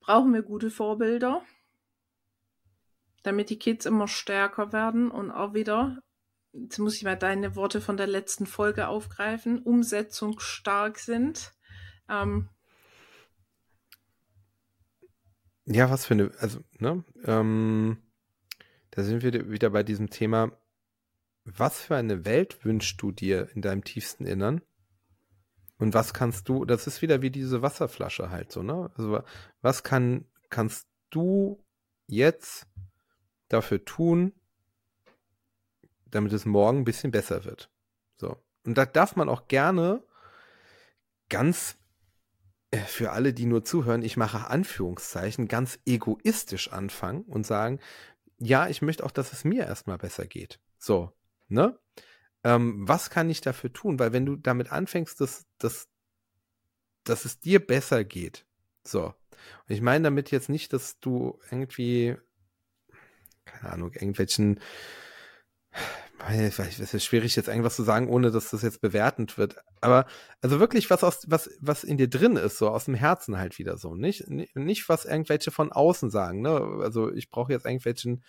brauchen 0.00 0.32
wir 0.32 0.42
gute 0.42 0.70
Vorbilder, 0.70 1.42
damit 3.22 3.50
die 3.50 3.58
Kids 3.58 3.86
immer 3.86 4.08
stärker 4.08 4.72
werden 4.72 5.10
und 5.10 5.30
auch 5.30 5.52
wieder, 5.52 5.98
jetzt 6.52 6.78
muss 6.78 6.96
ich 6.96 7.04
mal 7.04 7.16
deine 7.16 7.56
Worte 7.56 7.80
von 7.80 7.96
der 7.96 8.06
letzten 8.06 8.46
Folge 8.46 8.88
aufgreifen, 8.88 9.60
umsetzungsstark 9.60 10.98
sind. 10.98 11.52
Ähm, 12.08 12.48
Ja, 15.72 15.88
was 15.88 16.04
für 16.06 16.14
eine, 16.14 16.32
also, 16.40 16.60
ne, 16.80 17.04
ähm, 17.24 17.98
da 18.90 19.04
sind 19.04 19.22
wir 19.22 19.50
wieder 19.50 19.70
bei 19.70 19.84
diesem 19.84 20.10
Thema, 20.10 20.50
was 21.56 21.80
für 21.80 21.96
eine 21.96 22.24
Welt 22.24 22.64
wünschst 22.64 23.00
du 23.02 23.12
dir 23.12 23.48
in 23.54 23.62
deinem 23.62 23.84
tiefsten 23.84 24.26
Innern? 24.26 24.62
Und 25.78 25.94
was 25.94 26.12
kannst 26.12 26.48
du, 26.48 26.64
das 26.64 26.86
ist 26.86 27.00
wieder 27.00 27.22
wie 27.22 27.30
diese 27.30 27.62
Wasserflasche 27.62 28.30
halt 28.30 28.52
so, 28.52 28.62
ne? 28.62 28.90
Also, 28.96 29.22
was 29.62 29.82
kann, 29.82 30.26
kannst 30.50 30.86
du 31.08 31.64
jetzt 32.06 32.66
dafür 33.48 33.84
tun, 33.84 34.32
damit 36.06 36.32
es 36.32 36.44
morgen 36.44 36.78
ein 36.78 36.84
bisschen 36.84 37.10
besser 37.10 37.44
wird? 37.44 37.70
So. 38.16 38.36
Und 38.66 38.76
da 38.76 38.84
darf 38.84 39.16
man 39.16 39.30
auch 39.30 39.48
gerne 39.48 40.02
ganz 41.30 41.76
äh, 42.70 42.78
für 42.78 43.12
alle, 43.12 43.32
die 43.32 43.46
nur 43.46 43.64
zuhören, 43.64 44.02
ich 44.02 44.16
mache 44.16 44.48
Anführungszeichen, 44.48 45.48
ganz 45.48 45.78
egoistisch 45.86 46.70
anfangen 46.72 47.22
und 47.22 47.46
sagen, 47.46 47.80
ja, 48.38 48.68
ich 48.68 48.82
möchte 48.82 49.04
auch, 49.04 49.10
dass 49.10 49.32
es 49.32 49.44
mir 49.44 49.64
erstmal 49.64 49.98
besser 49.98 50.26
geht. 50.26 50.60
So, 50.78 51.12
ne? 51.50 51.78
Ähm, 52.42 52.88
was 52.88 53.10
kann 53.10 53.28
ich 53.28 53.40
dafür 53.40 53.72
tun? 53.72 53.98
Weil 53.98 54.12
wenn 54.12 54.26
du 54.26 54.36
damit 54.36 54.72
anfängst, 54.72 55.20
dass, 55.20 55.46
dass, 55.58 55.88
dass 57.04 57.24
es 57.24 57.40
dir 57.40 57.64
besser 57.64 58.04
geht, 58.04 58.46
so. 58.82 59.06
Und 59.06 59.74
ich 59.74 59.80
meine 59.80 60.04
damit 60.04 60.30
jetzt 60.30 60.48
nicht, 60.48 60.72
dass 60.72 61.00
du 61.00 61.38
irgendwie, 61.50 62.16
keine 63.44 63.72
Ahnung, 63.72 63.92
irgendwelchen 63.92 64.60
es 66.28 66.94
ist 66.94 67.04
schwierig, 67.04 67.36
jetzt 67.36 67.48
irgendwas 67.48 67.76
zu 67.76 67.82
sagen, 67.82 68.08
ohne 68.08 68.30
dass 68.30 68.50
das 68.50 68.62
jetzt 68.62 68.80
bewertend 68.80 69.38
wird. 69.38 69.56
Aber 69.80 70.06
also 70.42 70.60
wirklich 70.60 70.90
was 70.90 71.02
aus, 71.02 71.24
was, 71.28 71.50
was 71.60 71.84
in 71.84 71.96
dir 71.96 72.08
drin 72.08 72.36
ist, 72.36 72.58
so 72.58 72.68
aus 72.68 72.84
dem 72.84 72.94
Herzen 72.94 73.38
halt 73.38 73.58
wieder 73.58 73.78
so. 73.78 73.94
Nicht, 73.94 74.28
nicht 74.28 74.88
was 74.88 75.04
irgendwelche 75.04 75.50
von 75.50 75.72
außen 75.72 76.10
sagen, 76.10 76.42
ne? 76.42 76.78
Also 76.82 77.12
ich 77.12 77.30
brauche 77.30 77.52
jetzt 77.52 77.64
irgendwelchen, 77.64 78.22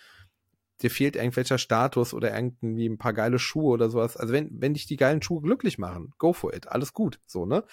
dir 0.82 0.90
fehlt 0.90 1.16
irgendwelcher 1.16 1.58
Status 1.58 2.14
oder 2.14 2.34
irgendwie 2.34 2.88
ein 2.88 2.98
paar 2.98 3.12
geile 3.12 3.38
Schuhe 3.38 3.72
oder 3.72 3.90
sowas. 3.90 4.16
Also 4.16 4.32
wenn, 4.32 4.50
wenn 4.60 4.74
dich 4.74 4.86
die 4.86 4.96
geilen 4.96 5.22
Schuhe 5.22 5.42
glücklich 5.42 5.78
machen, 5.78 6.12
go 6.18 6.32
for 6.32 6.54
it. 6.54 6.68
Alles 6.68 6.92
gut, 6.92 7.20
so, 7.26 7.46
ne? 7.46 7.64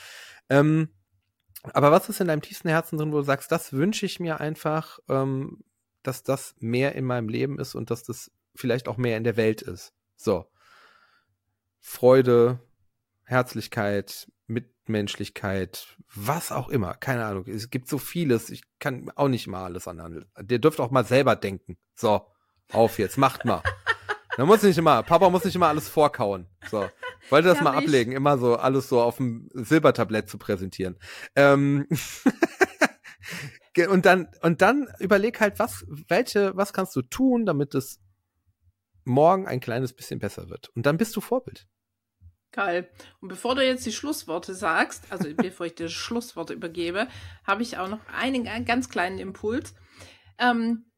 Ähm, 0.49 0.89
aber 1.63 1.91
was 1.91 2.07
ist 2.07 2.21
in 2.21 2.27
deinem 2.27 2.41
tiefsten 2.41 2.69
Herzen 2.69 2.97
drin, 2.97 3.11
wo 3.11 3.17
du 3.17 3.23
sagst, 3.23 3.51
das 3.51 3.73
wünsche 3.73 4.05
ich 4.05 4.19
mir 4.19 4.39
einfach, 4.39 4.99
ähm, 5.09 5.63
dass 6.03 6.23
das 6.23 6.55
mehr 6.59 6.95
in 6.95 7.05
meinem 7.05 7.27
Leben 7.27 7.59
ist 7.59 7.75
und 7.75 7.91
dass 7.91 8.03
das 8.03 8.31
vielleicht 8.55 8.87
auch 8.87 8.97
mehr 8.97 9.17
in 9.17 9.23
der 9.23 9.37
Welt 9.37 9.61
ist. 9.61 9.93
So. 10.15 10.45
Freude, 11.79 12.59
Herzlichkeit, 13.23 14.31
Mitmenschlichkeit, 14.47 15.97
was 16.13 16.51
auch 16.51 16.69
immer. 16.69 16.93
Keine 16.95 17.25
Ahnung. 17.25 17.45
Es 17.47 17.69
gibt 17.69 17.87
so 17.87 17.97
vieles. 17.97 18.49
Ich 18.49 18.63
kann 18.79 19.11
auch 19.15 19.27
nicht 19.27 19.47
mal 19.47 19.65
alles 19.65 19.87
anhandeln. 19.87 20.25
Der 20.39 20.59
dürft 20.59 20.79
auch 20.79 20.91
mal 20.91 21.05
selber 21.05 21.35
denken. 21.35 21.77
So. 21.95 22.25
Auf 22.71 22.99
jetzt. 22.99 23.17
Macht 23.17 23.45
mal. 23.45 23.63
Da 24.37 24.45
muss 24.45 24.63
nicht 24.63 24.77
immer, 24.77 25.03
Papa 25.03 25.29
muss 25.29 25.43
nicht 25.43 25.55
immer 25.55 25.67
alles 25.67 25.89
vorkauen. 25.89 26.47
So. 26.69 26.89
Wollte 27.29 27.49
das 27.49 27.57
ja, 27.57 27.63
mal 27.63 27.77
ablegen, 27.77 28.13
immer 28.13 28.37
so 28.37 28.55
alles 28.55 28.87
so 28.87 29.01
auf 29.01 29.17
dem 29.17 29.49
Silbertablett 29.53 30.29
zu 30.29 30.37
präsentieren. 30.37 30.97
Ähm 31.35 31.87
und 33.89 34.05
dann, 34.05 34.29
und 34.41 34.61
dann 34.61 34.87
überleg 34.99 35.39
halt, 35.41 35.59
was, 35.59 35.85
welche, 36.07 36.55
was 36.55 36.73
kannst 36.73 36.95
du 36.95 37.01
tun, 37.01 37.45
damit 37.45 37.75
es 37.75 37.99
morgen 39.03 39.47
ein 39.47 39.59
kleines 39.59 39.93
bisschen 39.93 40.19
besser 40.19 40.49
wird. 40.49 40.69
Und 40.69 40.85
dann 40.85 40.97
bist 40.97 41.15
du 41.15 41.21
Vorbild. 41.21 41.67
Geil. 42.51 42.89
Und 43.19 43.29
bevor 43.29 43.55
du 43.55 43.65
jetzt 43.65 43.85
die 43.85 43.91
Schlussworte 43.91 44.55
sagst, 44.55 45.11
also 45.11 45.27
bevor 45.35 45.65
ich 45.65 45.75
dir 45.75 45.89
Schlussworte 45.89 46.53
übergebe, 46.53 47.07
habe 47.45 47.61
ich 47.61 47.77
auch 47.77 47.89
noch 47.89 47.99
einen, 48.07 48.47
einen 48.47 48.65
ganz 48.65 48.89
kleinen 48.89 49.19
Impuls. 49.19 49.75
Ähm, 50.37 50.88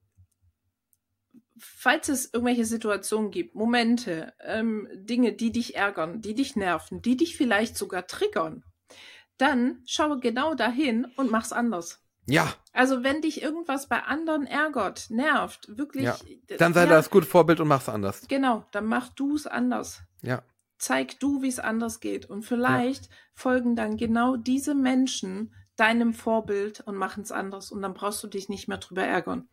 falls 1.58 2.10
es 2.10 2.34
irgendwelche 2.34 2.66
Situationen 2.66 3.32
gibt, 3.32 3.56
Momente, 3.56 4.34
ähm, 4.40 4.88
Dinge, 4.94 5.34
die 5.34 5.52
dich 5.52 5.76
ärgern, 5.76 6.22
die 6.22 6.34
dich 6.34 6.56
nerven, 6.56 7.02
die 7.02 7.18
dich 7.18 7.38
vielleicht 7.38 7.78
sogar 7.78 8.08
triggern, 8.08 8.64
dann 9.38 9.82
schaue 9.86 10.20
genau 10.20 10.54
dahin 10.54 11.06
und 11.16 11.32
mach's 11.32 11.52
anders. 11.52 12.02
Ja. 12.28 12.54
Also 12.74 13.04
wenn 13.04 13.22
dich 13.22 13.42
irgendwas 13.42 13.88
bei 13.88 14.04
anderen 14.04 14.46
ärgert, 14.46 15.10
nervt, 15.10 15.78
wirklich. 15.78 16.06
Ja. 16.06 16.18
Dann 16.58 16.74
sei 16.74 16.84
ja, 16.84 16.90
das 16.90 17.10
gute 17.10 17.26
Vorbild 17.26 17.60
und 17.60 17.68
mach's 17.68 17.90
anders. 17.90 18.28
Genau, 18.28 18.66
dann 18.72 18.86
mach 18.86 19.10
du 19.10 19.36
es 19.36 19.48
anders. 19.48 20.02
Ja. 20.22 20.44
Zeig 20.78 21.20
du, 21.20 21.42
wie 21.42 21.48
es 21.48 21.60
anders 21.60 22.00
geht. 22.00 22.30
Und 22.30 22.44
vielleicht 22.44 23.06
ja. 23.06 23.12
folgen 23.34 23.76
dann 23.76 23.98
genau 23.98 24.38
diese 24.38 24.76
Menschen 24.76 25.54
deinem 25.76 26.14
Vorbild 26.14 26.82
und 26.82 26.96
machen 26.96 27.24
es 27.24 27.32
anders. 27.32 27.72
Und 27.72 27.82
dann 27.82 27.94
brauchst 27.94 28.24
du 28.24 28.28
dich 28.28 28.50
nicht 28.50 28.68
mehr 28.68 28.78
drüber 28.78 29.04
ärgern. 29.04 29.50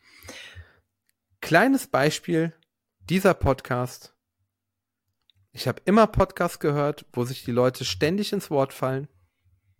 Kleines 1.48 1.86
Beispiel, 1.86 2.52
dieser 3.08 3.32
Podcast. 3.32 4.14
Ich 5.52 5.66
habe 5.66 5.80
immer 5.86 6.06
Podcasts 6.06 6.58
gehört, 6.58 7.06
wo 7.14 7.24
sich 7.24 7.42
die 7.42 7.52
Leute 7.52 7.86
ständig 7.86 8.34
ins 8.34 8.50
Wort 8.50 8.74
fallen 8.74 9.08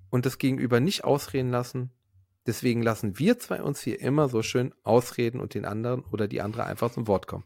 und 0.09 0.25
das 0.25 0.39
Gegenüber 0.39 0.81
nicht 0.81 1.05
ausreden 1.05 1.51
lassen 1.51 1.93
Deswegen 2.49 2.83
lassen 2.83 3.19
wir 3.19 3.39
zwei 3.39 3.63
uns 3.63 3.83
hier 3.83 4.01
immer 4.01 4.31
so 4.31 4.43
schön 4.43 4.75
ausreden 4.83 5.39
und 5.39 5.53
den 5.53 5.67
anderen 5.67 6.03
oder 6.07 6.27
die 6.27 6.41
andere 6.41 6.65
einfach 6.65 6.91
zum 6.91 7.07
Wort 7.07 7.27
kommen. 7.27 7.45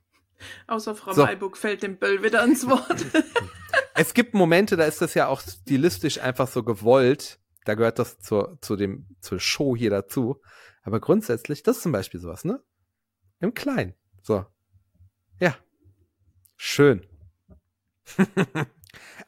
Außer 0.68 0.94
Frau 0.94 1.12
so. 1.12 1.24
Mayburg 1.24 1.56
fällt 1.56 1.82
dem 1.82 1.98
Böll 1.98 2.22
wieder 2.22 2.44
ins 2.44 2.68
Wort. 2.68 3.04
es 3.96 4.14
gibt 4.14 4.35
Momente, 4.35 4.76
da 4.76 4.85
ist 4.85 5.02
das 5.02 5.14
ja 5.14 5.26
auch 5.26 5.40
stilistisch 5.40 6.20
einfach 6.20 6.47
so 6.47 6.62
gewollt. 6.62 7.40
Da 7.64 7.74
gehört 7.74 7.99
das 7.99 8.20
zur, 8.20 8.59
zu 8.61 8.76
dem, 8.76 9.09
zur 9.20 9.40
Show 9.40 9.74
hier 9.74 9.90
dazu. 9.90 10.40
Aber 10.84 11.01
grundsätzlich, 11.01 11.64
das 11.64 11.78
ist 11.78 11.82
zum 11.82 11.90
Beispiel 11.90 12.20
sowas, 12.20 12.44
ne? 12.44 12.62
Im 13.40 13.55
Kleinen. 13.55 13.94
So. 14.23 14.47
Ja. 15.41 15.57
Schön. 16.57 17.07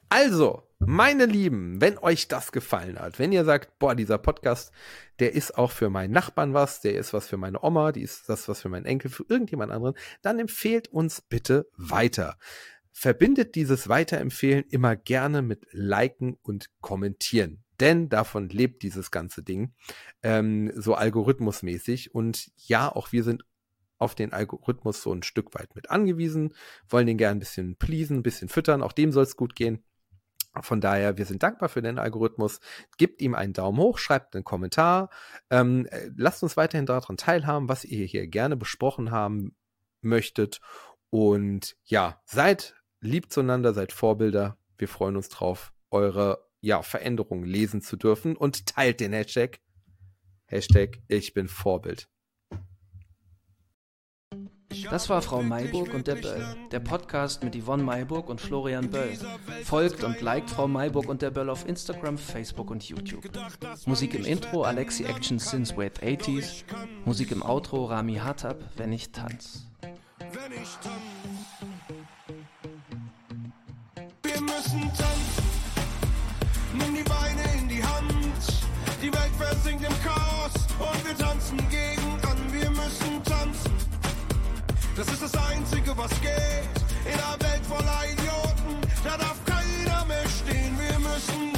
also, 0.09 0.63
Meine 0.87 1.25
Lieben, 1.25 1.81
wenn 1.81 1.99
euch 1.99 2.29
das 2.29 2.53
gefallen 2.53 2.99
hat, 2.99 3.19
wenn 3.19 3.33
ihr 3.33 3.45
sagt, 3.45 3.79
boah, 3.79 3.95
dieser 3.95 4.19
Podcast, 4.19 4.73
der 5.19 5.33
ist 5.33 5.57
auch 5.57 5.71
für 5.71 5.89
meinen 5.89 6.13
Nachbarn 6.13 6.53
was, 6.53 6.81
der 6.81 6.95
ist 6.95 7.13
was 7.15 7.27
für 7.27 7.37
meine 7.37 7.63
Oma, 7.63 7.93
die 7.93 8.03
ist 8.03 8.29
das 8.29 8.49
was 8.49 8.61
für 8.61 8.69
meinen 8.69 8.85
Enkel, 8.85 9.11
für 9.11 9.25
irgendjemand 9.29 9.73
anderen, 9.73 9.95
dann 10.23 10.39
empfehlt 10.39 10.89
uns 10.89 11.23
bitte 11.23 11.69
weiter. 11.77 12.37
Verbindet 12.93 13.55
dieses 13.55 13.89
Weiterempfehlen 13.89 14.65
immer 14.69 14.95
gerne 14.95 15.43
mit 15.43 15.67
Liken 15.71 16.37
und 16.43 16.69
Kommentieren. 16.81 17.65
Denn 17.81 18.09
davon 18.09 18.49
lebt 18.51 18.83
dieses 18.83 19.11
ganze 19.11 19.43
Ding, 19.43 19.75
ähm, 20.23 20.71
so 20.77 20.95
algorithmusmäßig. 20.95 22.15
Und 22.15 22.53
ja, 22.57 22.95
auch 22.95 23.11
wir 23.11 23.25
sind 23.25 23.45
auf 24.05 24.15
den 24.15 24.33
Algorithmus 24.33 25.03
so 25.03 25.13
ein 25.13 25.23
Stück 25.23 25.55
weit 25.55 25.75
mit 25.75 25.91
angewiesen, 25.91 26.55
wollen 26.89 27.07
den 27.07 27.19
gerne 27.19 27.37
ein 27.37 27.41
bisschen 27.41 27.77
pleasen, 27.77 28.19
ein 28.19 28.23
bisschen 28.23 28.49
füttern, 28.49 28.83
auch 28.83 28.93
dem 28.93 29.13
soll 29.13 29.25
es 29.25 29.37
gut 29.37 29.57
gehen. 29.57 29.83
Von 30.61 30.81
daher, 30.81 31.19
wir 31.19 31.27
sind 31.27 31.43
dankbar 31.43 31.69
für 31.69 31.83
den 31.83 31.99
Algorithmus. 31.99 32.61
Gebt 32.97 33.21
ihm 33.21 33.35
einen 33.35 33.53
Daumen 33.53 33.79
hoch, 33.79 33.99
schreibt 33.99 34.35
einen 34.35 34.45
Kommentar. 34.45 35.11
Ähm, 35.51 35.87
äh, 35.87 36.11
lasst 36.17 36.43
uns 36.45 36.57
weiterhin 36.57 36.87
daran 36.87 37.17
teilhaben, 37.17 37.69
was 37.69 37.85
ihr 37.85 38.07
hier 38.07 38.29
gerne 38.29 38.57
besprochen 38.57 39.11
haben 39.11 39.57
möchtet. 40.01 40.61
Und 41.11 41.77
ja, 41.85 42.21
seid 42.25 42.77
lieb 43.01 43.33
zueinander, 43.33 43.75
seid 43.75 43.93
Vorbilder. 43.93 44.57
Wir 44.79 44.89
freuen 44.89 45.17
uns 45.17 45.29
drauf, 45.29 45.73
eure 45.91 46.47
ja, 46.61 46.83
Veränderungen 46.83 47.45
lesen 47.45 47.83
zu 47.83 47.97
dürfen. 47.97 48.37
Und 48.37 48.67
teilt 48.67 49.01
den 49.01 49.13
Hashtag. 49.13 49.61
Hashtag 50.47 50.99
Ich 51.09 51.35
bin 51.35 51.49
Vorbild. 51.49 52.09
Das 54.91 55.09
war 55.09 55.23
Frau 55.23 55.43
Mayburg 55.43 55.95
und 55.95 56.07
der 56.07 56.17
Böll, 56.17 56.45
der 56.71 56.81
Podcast 56.81 57.43
mit 57.43 57.57
Yvonne 57.57 57.83
Mayburg 57.83 58.29
und 58.29 58.41
Florian 58.41 58.91
Böll. 58.91 59.17
Folgt 59.65 60.05
und 60.05 60.21
liked 60.21 60.51
Frau 60.51 60.69
Mayburg 60.69 61.09
und 61.09 61.23
der 61.23 61.31
Böll 61.31 61.51
auf 61.51 61.67
Instagram, 61.67 62.19
Facebook 62.19 62.71
und 62.71 62.85
YouTube. 62.85 63.25
Musik 63.87 64.15
im 64.15 64.25
Intro 64.25 64.63
Alexi 64.63 65.05
Action 65.05 65.39
Since 65.39 65.77
Wait 65.77 66.03
80s. 66.03 66.65
Musik 67.05 67.33
im 67.33 67.43
Outro 67.43 67.87
Rami 67.87 68.17
Hatab, 68.17 68.63
Wenn 68.77 68.93
ich 68.93 69.11
tanz. 69.11 69.67
Wenn 70.19 70.53
ich 70.53 70.77
tanz. 70.83 70.95
Wir 74.23 74.41
müssen 74.41 74.81
tanzen. 74.83 75.45
Nimm 76.75 76.95
die 76.95 77.03
Beine 77.03 77.43
in 77.61 77.69
die 77.69 77.83
Hand. 77.83 78.65
Die 79.03 79.13
Welt 79.13 79.33
versinkt 79.39 79.85
im 79.85 79.95
Chaos 80.03 80.53
und 80.79 81.07
wir 81.07 81.17
tanzen 81.17 81.59
gegen 81.71 82.21
an. 82.23 82.39
Wir 82.53 82.71
müssen 82.71 83.23
tanzen. 83.23 83.34
Das 84.97 85.09
ist 85.09 85.23
das 85.23 85.35
Einzige, 85.51 85.97
was 85.97 86.11
geht. 86.21 86.71
In 87.05 87.15
einer 87.15 87.37
Welt 87.41 87.67
voller 87.67 88.05
Idioten, 88.13 88.81
da 89.03 89.17
darf 89.17 89.37
keiner 89.45 90.05
mehr 90.05 90.25
stehen. 90.29 90.79
Wir 90.79 90.99
müssen 91.01 91.54